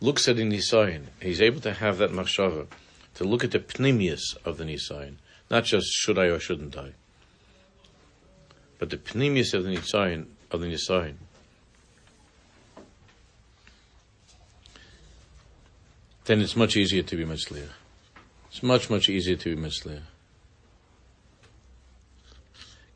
[0.01, 2.67] looks at the Nisayan, he's able to have that machshava,
[3.15, 5.17] to look at the pnimius of the Nisayan,
[5.51, 6.93] not just should I or shouldn't I.
[8.79, 11.17] But the pnimius of the Nisayan, of the Nisayan,
[16.25, 17.69] then it's much easier to be Mitzliach.
[18.49, 20.03] It's much, much easier to be Mitzliach.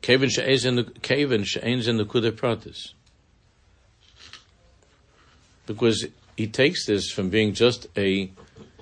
[0.01, 2.93] Kevin she'ez in the Kevin she'eins in the pratis.
[5.65, 8.31] Because he takes this from being just a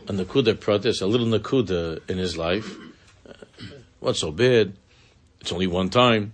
[0.08, 2.76] a nakuda pratis, a little nakuda in his life.
[4.00, 4.74] What's so bad?
[5.42, 6.34] It's only one time.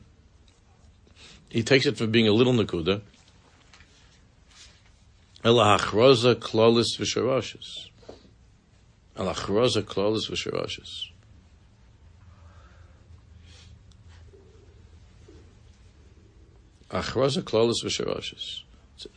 [1.50, 3.02] He takes it from being a little nakuda.
[5.44, 7.90] Ela hachroza klolis v'sharoshes.
[9.18, 11.12] Ela hachroza klolis v'sharoshes.
[16.92, 18.62] Achroza klolis v'sharoshes.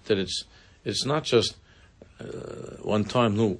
[0.04, 0.44] That it's
[0.84, 1.56] it's not just
[2.20, 2.24] uh,
[2.82, 3.36] one time.
[3.36, 3.58] No,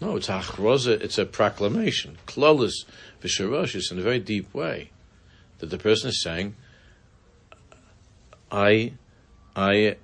[0.00, 1.00] no, it's achroza.
[1.00, 2.18] It's a proclamation.
[2.26, 2.84] Klolis
[3.22, 4.90] v'sharoshes in a very deep way
[5.58, 6.54] that the person is saying,
[8.50, 8.92] I,
[9.56, 9.96] I,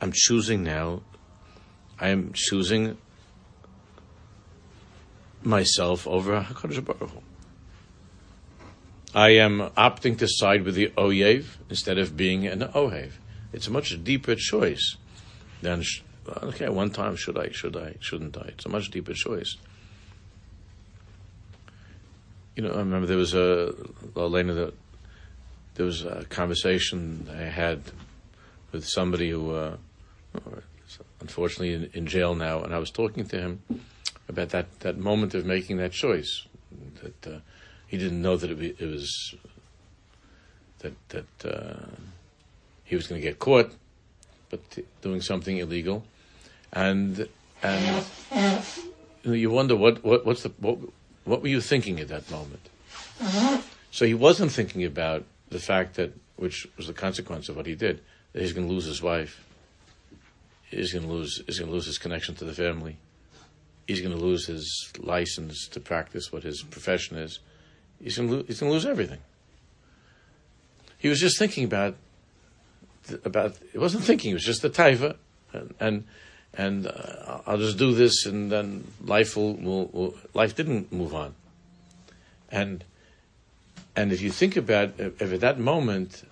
[0.00, 1.02] I'm choosing now.
[1.98, 2.98] I am choosing
[5.42, 7.22] myself over Hakadosh Baruch Hu.
[9.14, 13.12] I am opting to side with the Oyev instead of being an Ohev.
[13.52, 14.96] It's a much deeper choice
[15.62, 15.82] than
[16.42, 16.68] okay.
[16.68, 17.50] One time, should I?
[17.50, 17.94] Should I?
[18.00, 18.48] Shouldn't I?
[18.48, 19.56] It's a much deeper choice.
[22.56, 23.74] You know, I remember there was a
[24.16, 24.74] Elena that
[25.74, 27.80] there was a conversation I had
[28.72, 29.76] with somebody who, uh,
[31.20, 33.62] unfortunately, in, in, jail now, and I was talking to him
[34.28, 36.46] about that, that moment of making that choice.
[37.02, 37.38] That uh,
[37.86, 39.34] he didn't know that it, it was
[40.80, 41.86] that that uh,
[42.84, 43.72] he was going to get caught,
[44.50, 44.60] but
[45.00, 46.04] doing something illegal,
[46.72, 47.28] and
[47.62, 48.06] and
[49.24, 50.78] you, wonder what, what what's the what
[51.24, 52.68] what were you thinking at that moment?
[53.90, 57.74] So he wasn't thinking about the fact that, which was the consequence of what he
[57.74, 58.00] did,
[58.32, 59.44] that he's going to lose his wife.
[60.70, 61.42] He's going to lose.
[61.46, 62.96] He's going to lose his connection to the family.
[63.86, 67.40] He's going to lose his license to practice what his profession is.
[68.00, 69.18] He's going to lose, he's going to lose everything.
[70.96, 71.96] He was just thinking about
[73.24, 73.56] about.
[73.72, 74.30] It wasn't thinking.
[74.30, 75.16] It was just the taiva,
[75.52, 76.04] and and,
[76.54, 81.14] and uh, I'll just do this, and then life will, will, will life didn't move
[81.14, 81.34] on.
[82.50, 82.84] And
[83.96, 86.24] and if you think about if at that moment,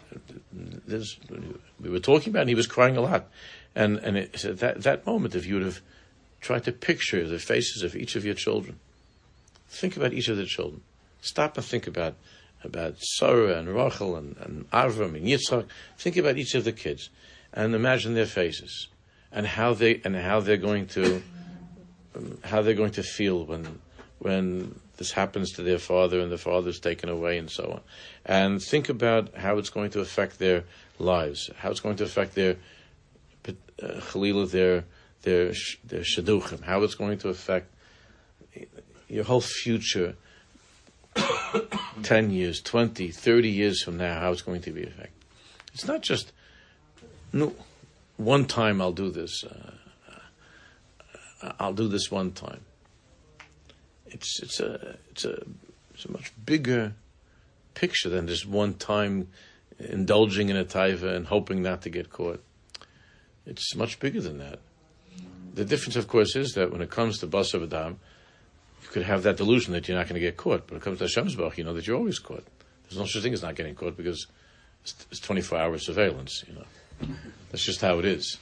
[1.80, 3.28] we were talking about, and he was crying a lot,
[3.74, 5.80] and and it, at that that moment, if you would have
[6.40, 8.78] tried to picture the faces of each of your children,
[9.68, 10.82] think about each of the children.
[11.20, 12.14] Stop and think about
[12.64, 15.66] about Sarah and Rachel and, and Avram and Yitzchak.
[15.96, 17.10] Think about each of the kids,
[17.52, 18.88] and imagine their faces,
[19.32, 21.22] and how they and how they're going to
[22.14, 23.80] um, how they're going to feel when
[24.18, 27.80] when this happens to their father and the father's taken away and so on.
[28.26, 30.64] And think about how it's going to affect their
[30.98, 32.56] lives, how it's going to affect their
[33.80, 34.82] uh, their
[35.22, 35.52] their
[35.84, 37.72] their shaduchim, how it's going to affect
[39.08, 40.16] your whole future
[42.02, 45.12] 10 years, 20, 30 years from now, how it's going to be affected.
[45.72, 46.32] It's not just,
[47.32, 47.54] no,
[48.18, 49.42] one time I'll do this.
[49.42, 49.72] Uh,
[51.58, 52.60] I'll do this one time
[54.10, 55.42] it's it's a it's a
[55.94, 56.94] it's a much bigger
[57.74, 59.28] picture than just one time
[59.78, 62.42] indulging in a taiva and hoping not to get caught.
[63.46, 64.58] It's much bigger than that.
[65.54, 67.98] The difference, of course, is that when it comes to Basar Adam,
[68.82, 70.66] you could have that delusion that you're not going to get caught.
[70.66, 72.44] But when it comes to Hashem's Bach, you know that you're always caught.
[72.84, 74.26] There's no such thing as not getting caught because
[74.82, 76.44] it's, it's 24 hour surveillance.
[76.46, 76.64] You know,
[77.50, 78.38] that's just how it is.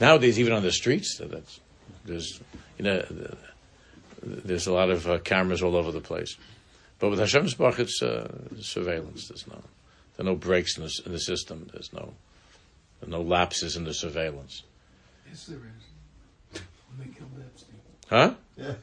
[0.00, 1.60] Nowadays, even on the streets, that's,
[2.04, 2.40] there's
[2.78, 3.04] you know
[4.22, 6.36] there's a lot of uh, cameras all over the place.
[6.98, 9.28] But with Hashem's Bach, it's uh, surveillance.
[9.28, 9.62] There's no,
[10.16, 11.68] there are no breaks in the, in the system.
[11.72, 12.14] There's no,
[13.00, 14.62] there no lapses in the surveillance.
[15.28, 16.60] Yes, there is.
[16.88, 17.76] When they killed Epstein.
[18.08, 18.34] Huh?
[18.56, 18.74] Yeah.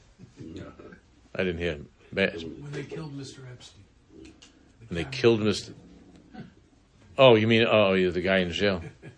[1.36, 1.78] I didn't hear.
[2.12, 3.40] When they killed Mr.
[3.52, 3.84] Epstein,
[4.24, 4.32] the
[4.90, 5.74] and they killed Mr.
[7.20, 8.84] Oh, you mean oh, you're the guy in jail?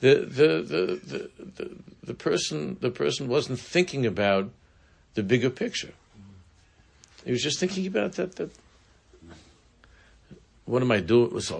[0.00, 1.70] The the the
[2.02, 4.50] the person the person wasn't thinking about
[5.14, 5.92] the bigger picture.
[7.24, 8.36] He was just thinking about that.
[8.36, 8.50] That
[10.64, 11.32] what am I doing?
[11.34, 11.52] It's,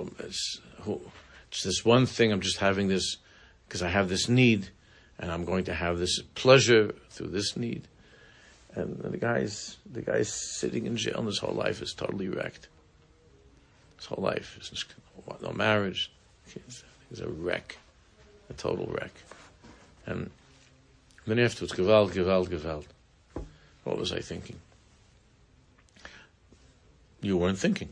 [1.48, 2.32] it's this one thing.
[2.32, 3.16] I'm just having this
[3.66, 4.68] because I have this need,
[5.18, 7.88] and I'm going to have this pleasure through this need.
[8.74, 12.68] And the guy's the guy's sitting in jail, and his whole life is totally wrecked.
[13.96, 14.84] His whole life is
[15.42, 16.10] no marriage.
[16.46, 17.76] He's a wreck,
[18.50, 19.12] a total wreck.
[20.06, 20.30] And
[21.26, 22.86] then afterwards, gewalt, gewalt, gewalt.
[23.84, 24.60] What was I thinking?
[27.22, 27.90] You weren't thinking.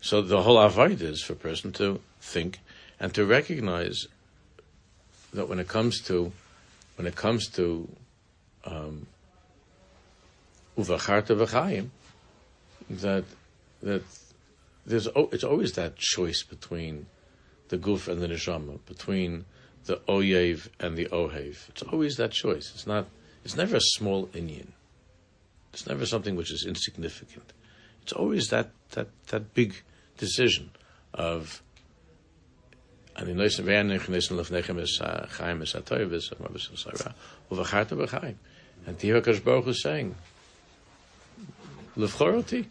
[0.00, 2.58] So the whole avoda is for a person to think
[2.98, 4.06] and to recognize
[5.32, 6.32] that when it comes to
[6.96, 7.88] when it comes to
[8.64, 9.06] um,
[12.90, 13.24] that
[13.82, 14.02] that
[14.86, 17.06] there's it's always that choice between
[17.68, 19.44] the guf and the neshama, between
[19.86, 21.68] the oyev and the ohev.
[21.68, 22.70] It's always that choice.
[22.74, 23.06] It's not.
[23.44, 24.68] It's never a small inyan.
[25.72, 27.52] It's never something which is insignificant.
[28.02, 29.74] It's always that that that big
[30.18, 30.70] decision
[31.14, 31.62] of.
[33.14, 34.98] And in Neisen Wernig, Neisen Lefnechem is
[35.36, 37.14] Chaim is Atoyvis, and Rabbis Sarah,
[37.50, 38.36] Uvacharta B'chaim.
[38.86, 40.14] And Tihakash Baruch is saying,
[41.96, 42.66] Lefchoroti,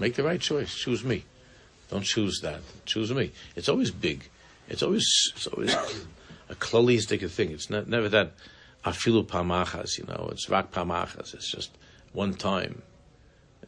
[0.00, 1.24] make the right choice, choose me.
[1.90, 3.30] Don't choose that, choose me.
[3.54, 4.28] It's always big.
[4.68, 5.76] It's always, it's always
[6.52, 7.50] a klolistic thing.
[7.50, 8.32] It's not, never that
[8.84, 11.34] afilu pamachas, you know, it's rak pamachas.
[11.34, 11.76] It's just
[12.12, 12.82] one time.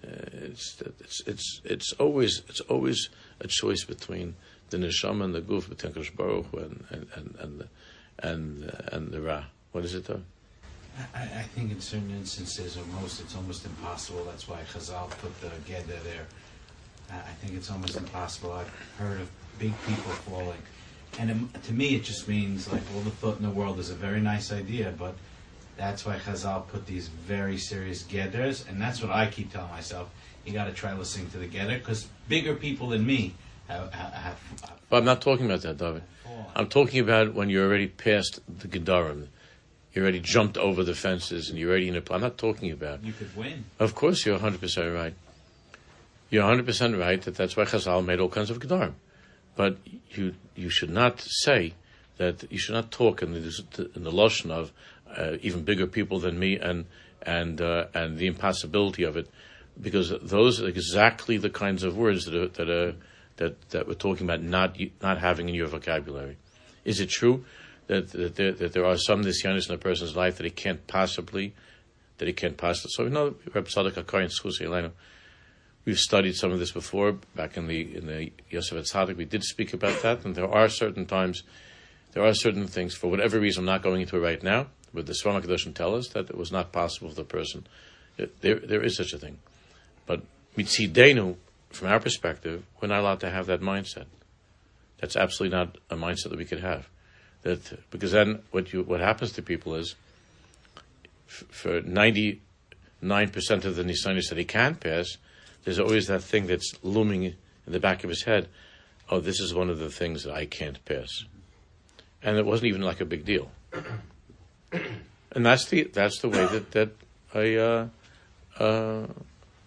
[0.04, 3.08] Uh, it's, it's, it's, it's always, it's always
[3.40, 4.36] a choice between
[4.70, 7.68] the neshama and the guf, between Kosh Baruch and, and, and, and, the,
[8.18, 9.44] and, and the ra.
[9.72, 10.22] What is it though?
[11.14, 14.24] I, I think in certain instances, or most, it's almost impossible.
[14.24, 16.26] That's why Chazal put the geder there.
[17.10, 18.52] I think it's almost impossible.
[18.52, 18.68] I've
[18.98, 20.62] heard of big people falling.
[21.18, 23.94] And to me, it just means like all the thought in the world is a
[23.94, 25.14] very nice idea, but
[25.76, 30.10] that's why Chazal put these very serious geders, and that's what I keep telling myself.
[30.44, 33.34] You got to try listening to the geder, because bigger people than me
[33.68, 33.92] have.
[33.92, 34.38] have, have
[34.90, 36.02] but I'm not talking about that, David.
[36.54, 39.28] I'm talking about when you're already past the gedarim.
[39.92, 42.02] You already jumped over the fences, and you're already in a.
[42.10, 43.04] I'm not talking about.
[43.04, 43.64] You could win.
[43.78, 45.14] Of course, you're 100 percent right.
[46.30, 48.94] You're 100 percent right that that's why Chazal made all kinds of gedarim.
[49.56, 49.78] But
[50.10, 51.74] you you should not say
[52.16, 54.72] that you should not talk in the in the loshon of
[55.16, 56.86] uh, even bigger people than me and
[57.22, 59.28] and uh, and the impossibility of it,
[59.80, 62.94] because those are exactly the kinds of words that are, that are,
[63.36, 66.36] that that we're talking about not not having in your vocabulary.
[66.84, 67.44] Is it true
[67.86, 70.86] that that there, that there are some nisyanis in a person's life that he can't
[70.86, 71.54] possibly
[72.18, 72.90] that he can't possibly?
[72.92, 73.34] So we know
[75.84, 79.16] We've studied some of this before back in the in the Yosef Tzaddik.
[79.16, 81.42] We did speak about that, and there are certain times,
[82.12, 83.62] there are certain things for whatever reason.
[83.62, 84.68] I'm not going into it right now.
[84.94, 87.66] But the Svam Kedoshim tell us that it was not possible for the person.
[88.16, 89.38] There, there is such a thing,
[90.06, 90.22] but
[90.56, 91.34] mitzidenu,
[91.70, 94.04] from our perspective, we're not allowed to have that mindset.
[95.00, 96.88] That's absolutely not a mindset that we could have.
[97.42, 99.96] That because then what you what happens to people is,
[101.28, 102.40] f- for ninety
[103.02, 105.16] nine percent of the nisanis that he can pass,
[105.64, 108.48] there's always that thing that's looming in the back of his head.
[109.10, 111.24] Oh, this is one of the things that I can't pass,
[112.22, 113.50] and it wasn't even like a big deal
[115.34, 116.90] and that's the that's the way that that
[117.34, 117.86] a uh,
[118.58, 119.06] uh,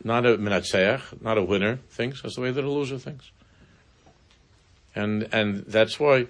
[0.03, 2.21] not a menatzeach, not a winner thinks.
[2.21, 3.29] That's the way that a loser thinks.
[4.95, 6.27] And and that's why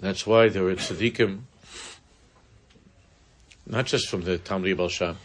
[0.00, 1.42] that's why there were tzaddikim,
[3.66, 5.16] not just from the Talmud Yibal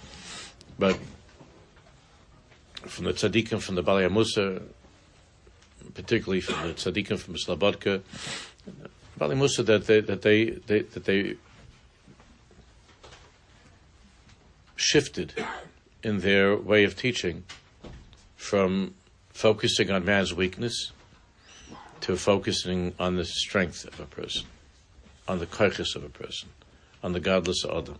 [0.77, 0.97] but
[2.87, 4.61] from the tzaddikim from the Baalei Mussar,
[5.93, 8.01] particularly from the tzaddikim from Slobodka,
[9.19, 11.35] Baalei Mussar that they that they, they that they
[14.75, 15.33] shifted
[16.03, 17.43] in their way of teaching
[18.35, 18.95] from
[19.29, 20.91] focusing on man's weakness
[22.01, 24.47] to focusing on the strength of a person,
[25.27, 26.49] on the kaiches of a person,
[27.03, 27.99] on the gadlus Adam.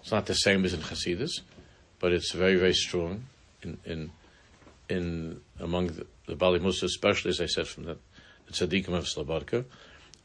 [0.00, 1.42] It's not the same as in Hasidus,
[2.00, 3.24] but it's very, very strong
[3.62, 4.10] in in
[4.88, 7.96] in among the, the Baalei Mussar, especially as I said from the,
[8.46, 9.64] the tzaddikim of Slobodka,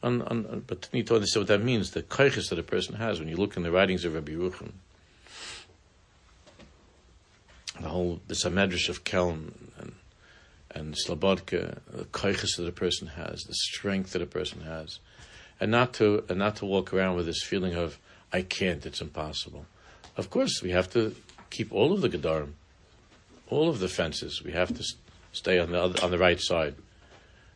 [0.01, 1.91] on, on, but you need to understand what that means.
[1.91, 4.71] The kaiches that a person has when you look in the writings of Rabbi Yerucham,
[7.79, 9.93] the whole the Samedrash of Kelm and
[10.71, 14.99] and Slobodka, the kaiches that a person has, the strength that a person has,
[15.59, 17.99] and not to and not to walk around with this feeling of
[18.31, 19.65] I can't, it's impossible.
[20.17, 21.15] Of course, we have to
[21.49, 22.53] keep all of the gedarim,
[23.54, 24.43] all of the fences.
[24.43, 24.84] We have to
[25.32, 26.76] stay on the other, on the right side.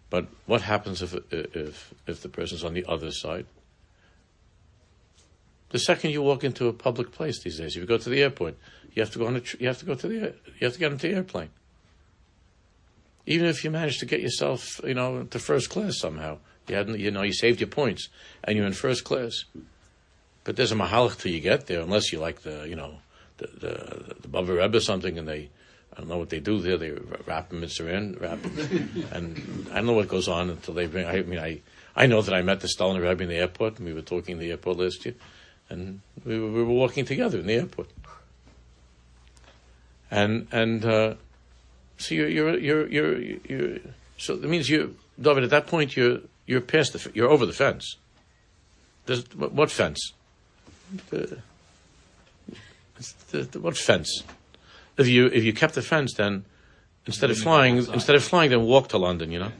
[0.09, 3.45] But what happens if if if the person's on the other side?
[5.69, 8.21] The second you walk into a public place these days, if you go to the
[8.23, 8.55] airport,
[8.93, 10.65] you have to go on a tr- you have to go to the air- you
[10.65, 11.49] have to get into the airplane.
[13.25, 16.37] Even if you manage to get yourself, you know, to first class somehow,
[16.67, 18.07] you hadn't, you know, you saved your points
[18.45, 19.43] and you're in first class.
[20.45, 22.99] But there's a mahalach till you get there, unless you like the, you know,
[23.37, 25.49] the the, the Bava Rebbe or something, and they,
[25.93, 26.77] I don't know what they do there.
[26.77, 26.91] They
[27.25, 29.07] wrap them in saran, wrap 'em.
[29.11, 31.07] and I don't know what goes on until they bring.
[31.07, 31.61] I mean, I
[31.95, 34.33] I know that I met the Stalin Rebbe in the airport, and we were talking
[34.33, 35.15] in the airport last year,
[35.69, 37.89] and we were, we were walking together in the airport.
[40.11, 41.15] And and uh,
[41.97, 43.79] so you're you're you're you're, you're
[44.17, 45.43] so that means you, David.
[45.43, 47.97] At that point, you're you're past the you're over the fence.
[49.07, 50.13] There's what, what fence?
[51.09, 51.39] The,
[53.31, 54.23] the, the, what fence?
[54.97, 56.45] If you if you kept the fence, then
[57.05, 59.51] instead of flying, instead of flying, then walk to London, you know,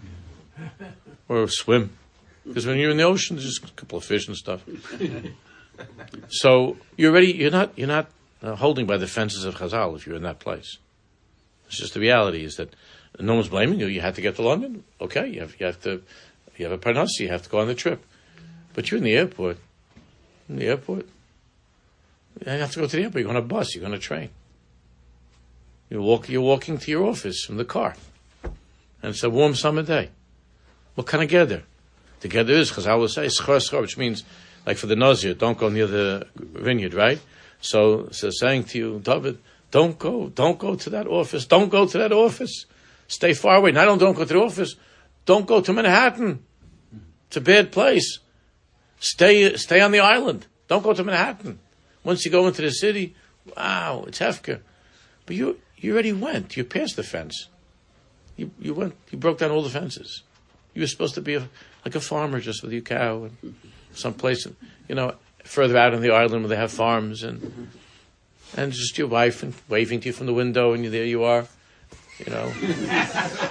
[1.30, 1.92] or swim,
[2.46, 4.64] because when you're in the ocean, there's just a couple of fish and stuff.
[6.30, 7.34] so you're ready.
[7.34, 8.10] You're not you're not
[8.42, 10.78] uh, holding by the fences of Chazal if you're in that place.
[11.68, 12.74] It's just the reality is that
[13.20, 13.88] no one's blaming you.
[13.88, 14.84] You had to get to London.
[15.02, 16.02] Okay, you have you have to
[16.56, 17.20] you have a parnas.
[17.20, 18.04] You have to go on the trip,
[18.74, 19.58] but you're in the airport.
[20.50, 21.08] In the airport,
[22.40, 23.22] you have to go to the airport.
[23.22, 23.76] You're on a bus.
[23.76, 24.30] You're on a train.
[25.90, 26.30] You walk.
[26.30, 27.96] You're walking to your office from the car,
[28.44, 30.10] and it's a warm summer day.
[30.96, 31.64] What kind of geder?
[32.22, 34.24] The geder is Chazal will say which means
[34.68, 37.22] like for the nazir, don't go near the vineyard, right?
[37.62, 39.40] So, so saying to you, David,
[39.72, 42.66] don't go, don't go to that office, don't go to that office.
[43.08, 43.72] Stay far away.
[43.72, 44.76] Not only don't go to the office,
[45.26, 46.44] don't go to Manhattan.
[47.28, 48.20] It's a bad place.
[49.00, 50.48] Stay, stay on the island.
[50.68, 51.60] Don't go to Manhattan.
[52.04, 53.16] Once you go into the city,
[53.56, 54.60] wow, it's Hefker.
[55.26, 56.58] But you, you already went.
[56.58, 57.48] You passed the fence.
[58.36, 60.24] You, you went, you broke down all the fences.
[60.74, 61.50] You were supposed to be a,
[61.86, 63.56] like a farmer just with your cow and
[63.94, 64.48] someplace,
[64.88, 67.70] you know, further out on the island where they have farms and,
[68.56, 71.24] and just your wife and waving to you from the window and you, there you
[71.24, 71.48] are,
[72.20, 72.52] you know,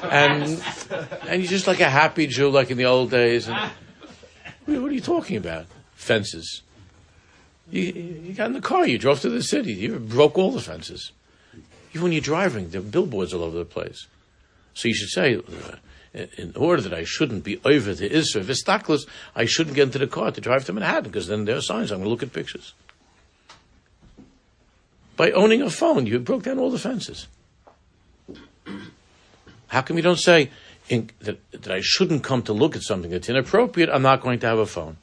[0.04, 0.62] and,
[1.26, 3.48] and you're just like a happy Jew like in the old days.
[3.48, 3.70] And
[4.66, 5.66] what are you talking about?
[5.94, 6.62] Fences.
[7.70, 10.60] You, you got in the car, you drove to the city, you broke all the
[10.60, 11.10] fences.
[11.97, 14.07] Even when you're driving, there are billboards all over the place.
[14.74, 19.07] So you should say, uh, in order that I shouldn't be over the Isra Vistaklis,
[19.34, 21.90] I shouldn't get into the car to drive to Manhattan, because then there are signs.
[21.90, 22.74] I'm going to look at pictures.
[25.16, 27.28] By owning a phone, you broke down all the fences.
[29.68, 30.51] How come you don't say
[30.90, 33.88] in, that, that I shouldn't come to look at something that's inappropriate?
[33.88, 34.99] I'm not going to have a phone.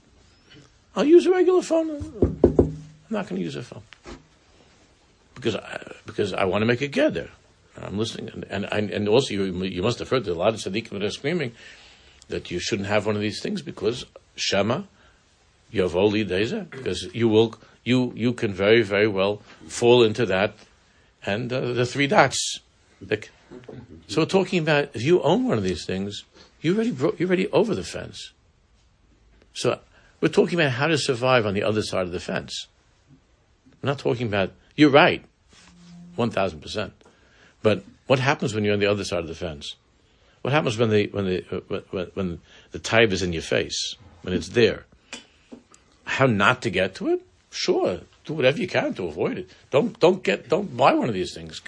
[0.96, 1.90] I'll use a regular phone.
[2.44, 3.82] I'm not going to use a phone
[5.36, 7.30] because I, because I want to make a geder.
[7.82, 10.60] I'm listening, and and, and, also you, you must have heard that a lot of
[10.60, 11.54] tzaddikim are screaming
[12.28, 14.06] that you shouldn't have one of these things because
[14.36, 14.84] Shema,
[15.74, 20.56] Yavoli Deza, because you will you you can very very well fall into that,
[21.26, 22.60] and uh, the three dots.
[23.02, 23.28] The,
[24.08, 26.24] so we're talking about if you own one of these things,
[26.62, 28.32] you already bro- you're already over the fence.
[29.54, 29.80] So
[30.22, 32.68] we're talking about how to survive on the other side of the fence.
[33.82, 35.24] We're not talking about you're right,
[36.16, 36.94] one thousand percent.
[37.62, 39.76] But what happens when you're on the other side of the fence?
[40.42, 43.96] What happens when the when the uh, when, when the tide is in your face
[44.22, 44.86] when it's there?
[46.06, 47.22] How not to get to it?
[47.50, 49.50] Sure, do whatever you can to avoid it.
[49.72, 51.62] Don't don't get don't buy one of these things.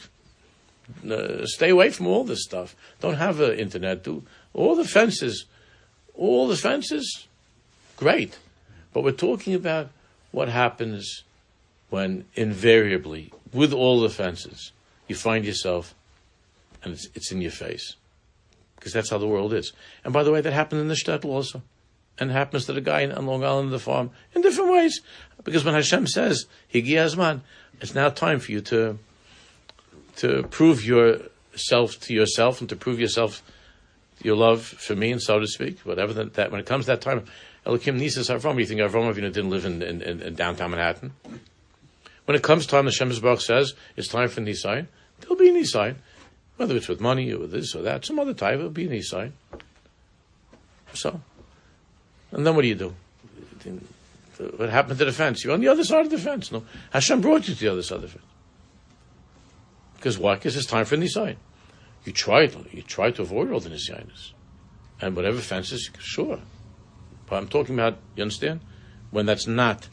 [1.09, 2.75] Uh, stay away from all this stuff.
[2.99, 4.03] Don't have an internet.
[4.03, 5.45] Do all the fences,
[6.13, 7.27] all the fences,
[7.97, 8.37] great.
[8.93, 9.89] But we're talking about
[10.31, 11.23] what happens
[11.89, 14.71] when invariably, with all the fences,
[15.07, 15.93] you find yourself
[16.83, 17.95] and it's, it's in your face.
[18.75, 19.73] Because that's how the world is.
[20.03, 21.61] And by the way, that happened in the shtetl also.
[22.17, 25.01] And happens to the guy on Long Island, the farm, in different ways.
[25.43, 27.41] Because when Hashem says, Higi Azman,
[27.81, 28.97] it's now time for you to,
[30.17, 33.43] to prove yourself to yourself and to prove yourself,
[34.23, 37.01] your love for me, and so to speak, whatever that, that when it comes that
[37.01, 37.25] time,
[37.65, 41.11] Elohim Nisas Avram, you think Avram Avinu didn't live in, in, in, in downtown Manhattan?
[42.25, 44.87] When it comes time, the Shem Baruch says it's time for Nisayin,
[45.19, 45.95] there'll be Nisayin.
[46.57, 49.33] Whether it's with money or with this or that, some other type, it'll be Nisayin.
[50.93, 51.19] So,
[52.31, 52.95] and then what do you do?
[54.57, 55.43] What happened to the fence?
[55.43, 56.51] You're on the other side of the fence.
[56.51, 58.23] No, Hashem brought you to the other side of the fence.
[59.95, 60.35] Because why?
[60.35, 61.37] Because it's time for Nisayin.
[62.05, 64.31] You try you try to avoid all the Nisayinus,
[65.01, 66.39] and whatever fences, sure.
[67.27, 67.97] But I'm talking about.
[68.15, 68.61] You understand?
[69.09, 69.89] When that's not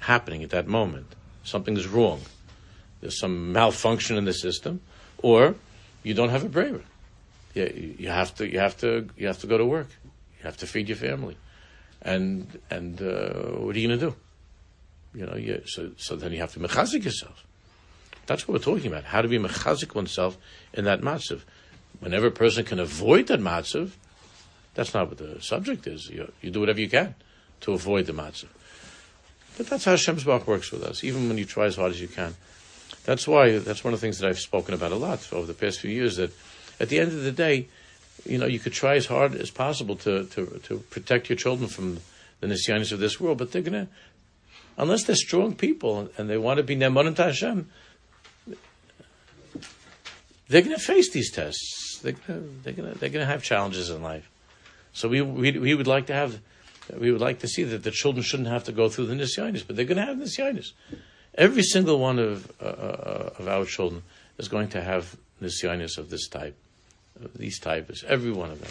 [0.00, 1.14] happening at that moment,
[1.46, 2.20] something is wrong.
[3.00, 4.80] There's some malfunction in the system.
[5.18, 5.54] or
[6.02, 6.82] you don't have a breira.
[7.54, 9.88] You, you have to you have to you have to go to work.
[10.38, 11.36] You have to feed your family,
[12.02, 14.14] and and uh, what are you going to do?
[15.18, 17.44] You know, you, so so then you have to mechazik yourself.
[18.26, 19.04] That's what we're talking about.
[19.04, 20.36] How to be mechazik oneself
[20.74, 21.42] in that matzav.
[22.00, 23.92] Whenever a person can avoid that matzav,
[24.74, 26.10] that's not what the subject is.
[26.10, 27.14] You, you do whatever you can
[27.62, 28.48] to avoid the matzav.
[29.56, 32.00] But that's how Hashem's Baruch works with us, even when you try as hard as
[32.00, 32.34] you can.
[33.04, 35.54] That's why, that's one of the things that I've spoken about a lot over the
[35.54, 36.32] past few years, that
[36.80, 37.68] at the end of the day,
[38.24, 41.68] you know, you could try as hard as possible to, to, to protect your children
[41.68, 42.00] from
[42.40, 43.88] the nisyanis of this world, but they're gonna,
[44.76, 47.70] unless they're strong people and they want to be Ne'emonim to Hashem,
[50.48, 51.98] they're going to face these tests.
[52.02, 54.30] They're going to, they're going to, they're going to have challenges in life.
[54.92, 56.40] So we, we, we would like to have,
[56.98, 59.66] we would like to see that the children shouldn't have to go through the nisyanis,
[59.66, 60.72] but they're going to have nisyanis.
[61.34, 64.02] Every single one of, uh, uh, of our children
[64.38, 66.56] is going to have nisyanis of this type,
[67.22, 68.70] of these types, every one of them.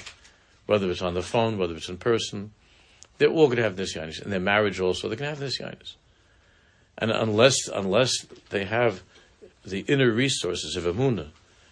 [0.66, 2.52] Whether it's on the phone, whether it's in person,
[3.18, 4.22] they're all going to have nisyanis.
[4.22, 5.96] And their marriage also, they're going to have nisyanis.
[6.98, 9.04] And unless, unless they have
[9.64, 11.30] the inner resources of Amunah,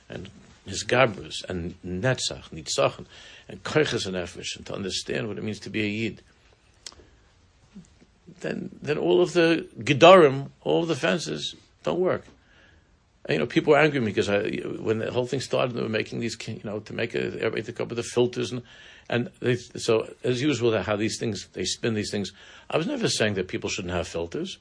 [0.10, 0.30] and
[0.68, 3.06] hisgabrus and netzach, nitzachan,
[3.48, 6.22] and koiches and nefesh, and to understand what it means to be a yid,
[8.42, 12.26] then then all of the gedarim, all of the fences don't work.
[13.26, 15.76] And, you know, people were angry at me because I, when the whole thing started,
[15.76, 18.64] they were making these, you know, to make a, everybody to with the filters and,
[19.10, 22.32] and they, so as usual, how these things they spin these things.
[22.70, 24.60] I was never saying that people shouldn't have filters.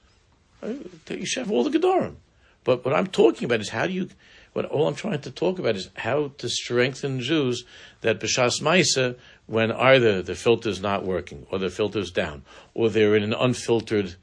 [0.62, 0.77] I,
[1.09, 2.16] You should have all the gedarim.
[2.64, 4.09] But what I'm talking about is how do you
[4.53, 7.64] what all I'm trying to talk about is how to strengthen Jews
[8.03, 9.16] that b'shas ma'isa,
[9.47, 12.43] when either the filter's not working or the filter's down,
[12.74, 14.14] or they're in an unfiltered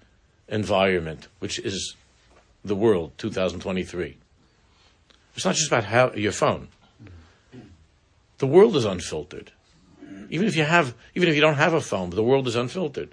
[0.47, 1.95] environment, which is
[2.63, 4.17] the world 2023.
[5.35, 6.69] It's not just about how your phone.
[8.39, 9.51] The world is unfiltered.
[10.29, 13.09] Even if you have, even if you don't have a phone, the world is unfiltered.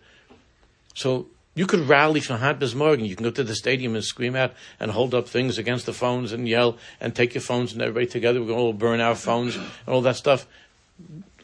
[0.94, 3.06] So you could rally from Hat Morgan.
[3.06, 5.92] You can go to the stadium and scream out and hold up things against the
[5.92, 8.40] phones and yell and take your phones and everybody together.
[8.40, 10.46] We're going to all burn our phones and all that stuff.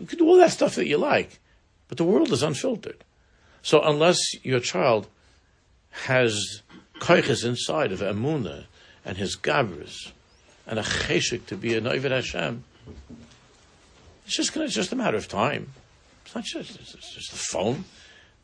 [0.02, 1.38] You can do all that stuff that you like,
[1.86, 3.04] but the world is unfiltered.
[3.62, 5.06] So unless your child
[5.90, 6.62] has
[6.98, 8.64] koiches inside of Amuna
[9.04, 10.10] and hisgabrus
[10.66, 12.64] and a cheshik to be a Noivet Hashem,
[14.26, 15.70] it's just gonna, it's just a matter of time.
[16.26, 17.84] It's not just, it's just the phone.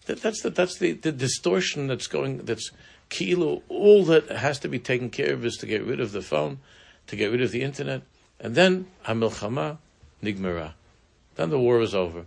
[0.07, 2.71] That, that's the, that's the, the distortion that's going, that's
[3.09, 3.63] kilo.
[3.69, 6.61] All that has to be taken care of is to get rid of the phone,
[7.09, 8.03] to get rid of the internet,
[8.39, 9.79] and then Hamilchama
[10.23, 10.75] Nigmara.
[11.39, 12.25] Then the war was over.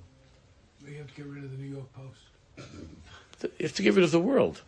[0.87, 2.69] We have to get rid of the New York Post.
[3.41, 4.61] You have to get rid of the world.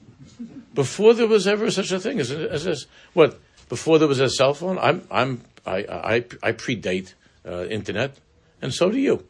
[0.74, 3.40] Before there was ever such a thing as, as, as what?
[3.70, 7.14] Before there was a cell phone, I'm, I'm, I, I, I predate
[7.48, 8.18] uh, internet,
[8.62, 9.24] and so do you.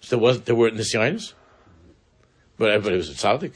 [0.00, 1.34] So there was there were nisyanis.
[2.58, 3.52] But everybody was a tzaddik.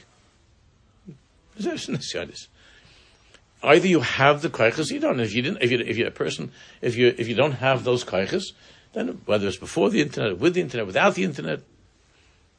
[3.65, 5.19] Either you have the kaiches, you don't.
[5.19, 7.83] If you didn't, if you if you're a person, if you if you don't have
[7.83, 8.53] those kaiches,
[8.93, 11.61] then whether it's before the internet, with the internet, without the internet,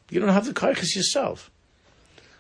[0.10, 1.52] you don't have the kaiches yourself.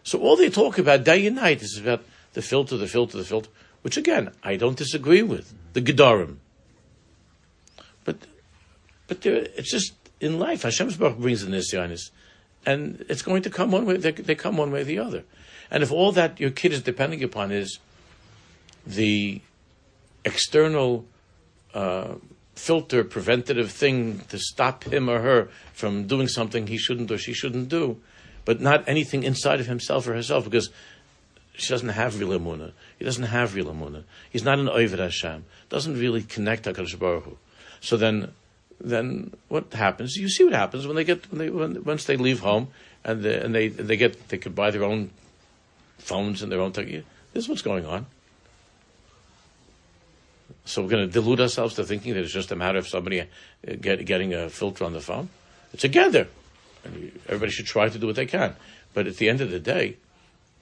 [0.03, 3.23] So all they talk about day and night is about the filter, the filter, the
[3.23, 3.49] filter,
[3.81, 6.37] which again I don't disagree with the gedarim.
[8.03, 8.17] But
[9.07, 12.11] but there, it's just in life Hashem's Baruch brings the nisyanis
[12.65, 13.97] and it's going to come one way.
[13.97, 15.23] They, they come one way or the other.
[15.69, 17.79] And if all that your kid is depending upon is
[18.85, 19.41] the
[20.25, 21.05] external
[21.73, 22.15] uh,
[22.61, 27.33] filter, preventative thing to stop him or her from doing something he shouldn't or she
[27.33, 27.97] shouldn't do,
[28.45, 30.69] but not anything inside of himself or herself, because
[31.55, 32.71] she doesn't have real emunah.
[32.99, 34.03] He doesn't have real emunah.
[34.29, 35.43] He's not an oivet Hashem.
[35.69, 37.37] Doesn't really connect Hakadosh Baruch Hu.
[37.79, 38.31] So then
[38.79, 40.15] then what happens?
[40.15, 42.67] You see what happens when they get when they when, once they leave home
[43.03, 45.09] and they, and they they get they could buy their own
[45.97, 46.71] phones and their own.
[46.73, 47.03] This
[47.33, 48.05] is what's going on.
[50.65, 53.21] So we're going to delude ourselves to thinking that it's just a matter of somebody
[53.21, 53.25] uh,
[53.79, 55.29] get, getting a filter on the phone.
[55.75, 56.27] Geder,
[56.83, 58.55] and everybody should try to do what they can.
[58.93, 59.97] But at the end of the day,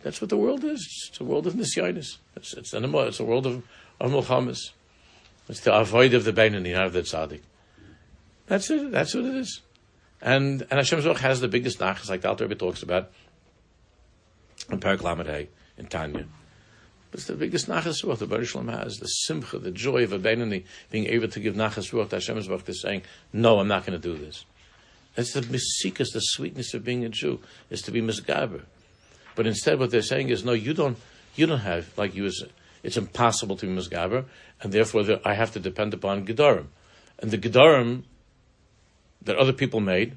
[0.04, 1.08] that's what the world is.
[1.10, 2.18] It's a world of nisyanis.
[2.36, 3.64] It's it's, it's a world of
[4.00, 4.72] of.
[5.50, 7.42] It's the avoda of the Beinani, not of the tzaddik.
[8.46, 8.92] That's it.
[8.92, 9.62] That's what it is.
[10.22, 13.12] And and Zoch has the biggest nachas, like the Alter Rebbe talks about
[14.70, 15.48] in Parak Lamed
[15.78, 16.26] in Tanya.
[17.12, 20.66] It's the biggest nachas ruach the Baruch has, the simcha, the joy of a Benoni
[20.92, 23.02] being able to give nachas ruach to Hashem Zoch to saying,
[23.34, 24.46] no, I'm not going to do this.
[25.16, 27.40] That's the misikas, the sweetness of being a Jew,
[27.70, 28.62] is to be misgaber.
[29.36, 30.98] But instead what they're saying is, no, you don't,
[31.36, 32.30] you don't have, like you
[32.84, 34.26] it's impossible to be misgaber,
[34.62, 36.68] and therefore I have to depend upon Gedarim.
[37.18, 38.04] and the Gedarim
[39.22, 40.16] that other people made,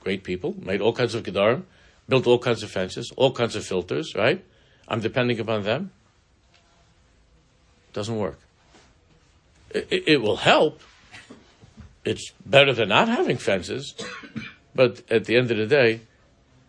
[0.00, 1.62] great people, made all kinds of Gedarim,
[2.08, 4.44] built all kinds of fences, all kinds of filters, right?
[4.90, 5.92] I'm depending upon them.
[7.92, 8.38] Doesn't work.
[9.70, 10.80] It, it, will help.
[12.04, 13.94] It's better than not having fences,
[14.74, 16.00] but at the end of the day,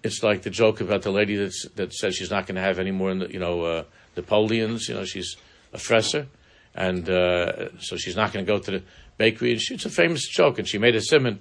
[0.04, 2.80] it's like the joke about the lady that's, that says she's not going to have
[2.80, 3.84] any more, you know, uh,
[4.16, 4.88] Napoleons.
[4.88, 5.36] You know, she's
[5.74, 6.28] a fresser,
[6.76, 8.84] and uh, so she's not going to go to the
[9.18, 9.54] bakery.
[9.54, 11.40] And she, it's a famous joke, and she made a simon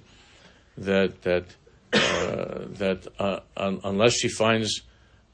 [0.77, 1.45] that that
[1.93, 4.81] uh, that uh, un, unless she finds,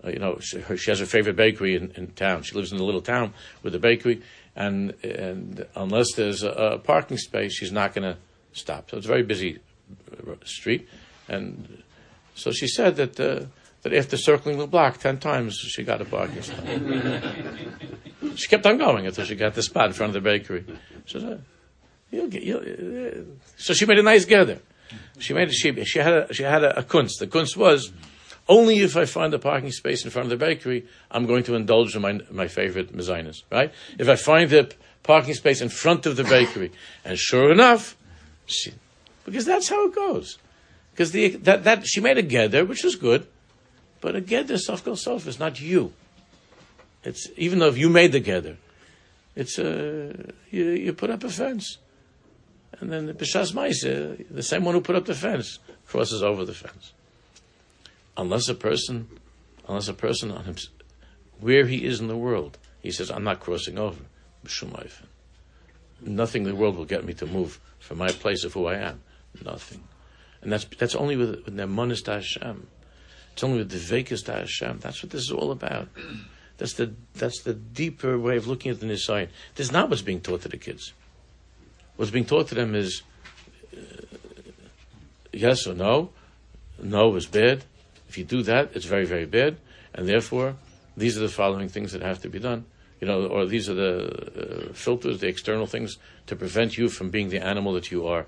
[0.04, 2.43] uh, you know, she, she has her favorite bakery in, in town.
[2.43, 3.34] She lives in a little town
[3.64, 4.22] with a bakery,
[4.56, 8.18] and and unless there's a, a parking space, she's not going to
[8.54, 8.89] stop.
[8.89, 9.60] So it's a very busy
[10.12, 10.88] uh, street,
[11.28, 11.84] and
[12.36, 13.45] so she said that uh,
[13.82, 16.64] that after circling the block ten times, she got a parking spot.
[18.36, 20.64] she kept on going until she got the spot in front of the bakery.
[21.06, 21.43] She said,
[22.12, 23.24] you'll get, you'll, uh,
[23.58, 24.60] so she made a nice geder.
[25.20, 27.20] She made she, she had a, she had a, a kunst.
[27.20, 27.91] The kunst was
[28.50, 31.56] only if I find a parking space in front of the bakery, I'm going to
[31.56, 33.43] indulge in my my favorite mezainas.
[33.52, 33.74] Right?
[33.98, 34.74] If I find the
[35.04, 36.72] parking space in front of the bakery,
[37.04, 37.95] and sure enough,
[38.45, 38.74] she,
[39.26, 40.38] because that's how it goes.
[40.91, 43.28] Because the that, that she made a geder, which was good,
[44.02, 45.93] but a geder self goes self is not you.
[47.04, 48.58] It's even though if you made the geder,
[49.36, 51.78] it's uh, you, you put up a fence.
[52.80, 56.45] And then the Bishas Maisa, the same one who put up the fence, crosses over
[56.45, 56.93] the fence.
[58.18, 59.07] Unless a person,
[59.68, 60.55] unless a person on him,
[61.39, 64.01] where he is in the world, he says, I'm not crossing over.
[66.01, 68.76] Nothing in the world will get me to move from my place of who I
[68.76, 69.01] am.
[69.45, 69.84] Nothing.
[70.41, 72.68] And that's, that's only with, with Nemonis Hashem.
[73.34, 74.80] It's only with the Vekas Hashem.
[74.80, 75.89] That's what this is all about.
[76.57, 79.30] That's the, that's the deeper way of looking at the Nisayan.
[79.55, 80.93] This is not what's being taught to the kids.
[81.97, 83.03] What's being taught to them is
[83.76, 83.80] uh,
[85.32, 86.09] yes or no.
[86.82, 87.63] No is bad.
[88.08, 89.58] If you do that, it's very, very bad.
[89.93, 90.55] And therefore,
[90.95, 92.66] these are the following things that have to be done.
[92.99, 97.12] You know, or these are the uh, filters, the external things to prevent you from
[97.12, 98.26] being the animal that you are,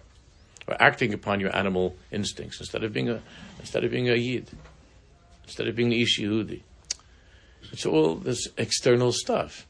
[0.68, 3.22] or acting upon your animal instincts instead of being a
[3.60, 4.48] instead of being a yid,
[5.46, 6.62] instead of being the ish Yehudi.
[7.72, 9.66] It's all this external stuff.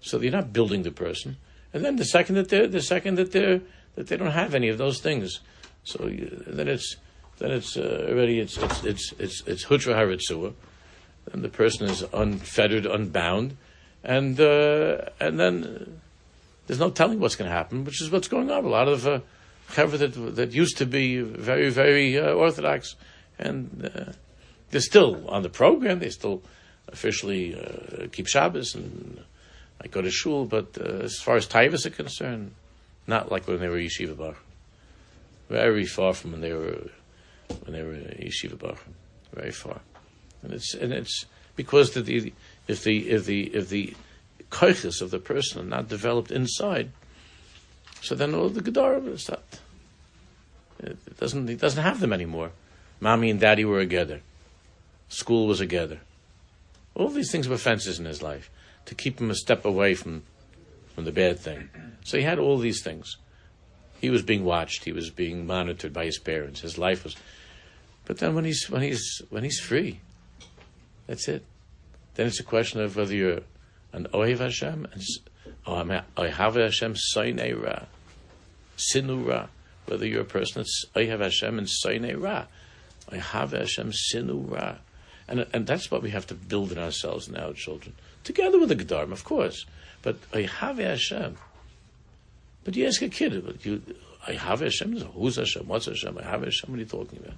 [0.00, 1.36] So you're not building the person.
[1.72, 3.60] And then the second that they're, the second that they're,
[3.94, 5.40] that they don't have any of those things,
[5.84, 6.96] so you, then it's
[7.40, 10.54] then it's uh, already it's it's it's it's it's hutra haritzua,
[11.32, 13.56] and the person is unfettered, unbound,
[14.04, 16.00] and uh, and then
[16.66, 18.64] there's no telling what's going to happen, which is what's going on.
[18.64, 19.20] A lot of uh,
[19.74, 22.94] that that used to be very very uh, orthodox,
[23.38, 24.12] and uh,
[24.70, 25.98] they're still on the program.
[25.98, 26.42] They still
[26.88, 29.22] officially uh, keep Shabbos and
[29.82, 32.52] I go to shul, but uh, as far as taivas are concerned,
[33.06, 34.34] not like when they were yeshiva bar.
[35.48, 36.90] Very far from when they were
[37.62, 38.76] when they were yeshiva bar.
[39.32, 39.80] Very far,
[40.42, 42.32] and it's and it's because the, the
[42.66, 43.94] if the if the if the
[44.50, 46.90] koiches of the person are not developed inside,
[48.00, 49.60] so then all the gedarim is that
[50.82, 52.52] it doesn't he doesn't have them anymore.
[53.00, 54.20] Mommy and daddy were together.
[55.08, 56.00] School was together.
[56.94, 58.50] All these things were fences in his life
[58.86, 60.22] to keep him a step away from,
[60.94, 61.70] from the bad thing.
[62.04, 63.16] So he had all these things.
[64.00, 64.84] He was being watched.
[64.84, 66.60] He was being monitored by his parents.
[66.60, 67.16] His life was.
[68.10, 70.00] But then when he's when he's when he's free,
[71.06, 71.44] that's it.
[72.16, 73.42] Then it's a question of whether you're
[73.92, 75.02] an ohev Hashem and
[75.64, 77.84] ohev Hashem soinei ra,
[78.76, 79.46] sinu ra.
[79.86, 82.46] Whether you're a person that's ohev Hashem and soinei ra,
[83.12, 84.78] ohev Hashem sinu ra.
[85.28, 87.94] And, and that's what we have to build in ourselves now, children
[88.24, 89.66] together with the Gedarim, of course.
[90.02, 91.36] But I have Hashem.
[92.64, 93.80] But you ask a kid, but you,
[94.26, 94.96] I have Hashem.
[94.96, 95.68] Who's Hashem?
[95.68, 96.18] What's Hashem?
[96.18, 96.70] I have Hashem.
[96.70, 97.34] What are you talking about?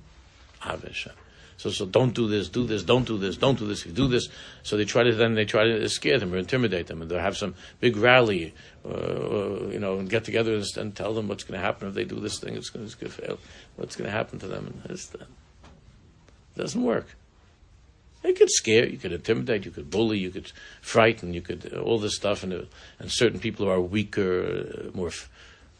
[1.63, 4.29] So, so don't do this, do this, don't do this, don't do this, do this.
[4.65, 7.21] So they try to, then they try to scare them or intimidate them and they'll
[7.21, 8.53] have some big rally,
[8.85, 11.95] uh, you know, and get together and, and tell them what's going to happen if
[11.95, 13.39] they do this thing, it's going to fail.
[13.77, 14.81] What's going to happen to them?
[14.83, 15.09] And it
[16.57, 17.15] doesn't work.
[18.25, 20.51] You could scare, you could intimidate, you could bully, you could
[20.81, 22.63] frighten, you could uh, all this stuff, and uh,
[23.01, 25.11] and certain people who are weaker, uh, more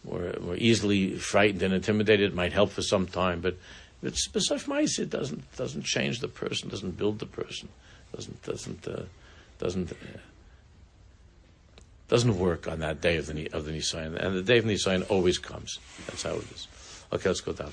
[0.05, 3.57] more more easily frightened and intimidated might help for some time, but
[4.03, 4.99] it's mice.
[4.99, 7.69] It doesn't doesn't change the person, doesn't build the person,
[8.15, 9.03] doesn't doesn't uh,
[9.59, 9.93] doesn't.
[9.93, 10.19] Uh,
[12.09, 14.75] doesn't work on that day of the of the Nisayan, and the day of the
[14.75, 15.79] Nisayan always comes.
[16.07, 16.69] That's how it is.
[17.11, 17.73] Okay, let's go down.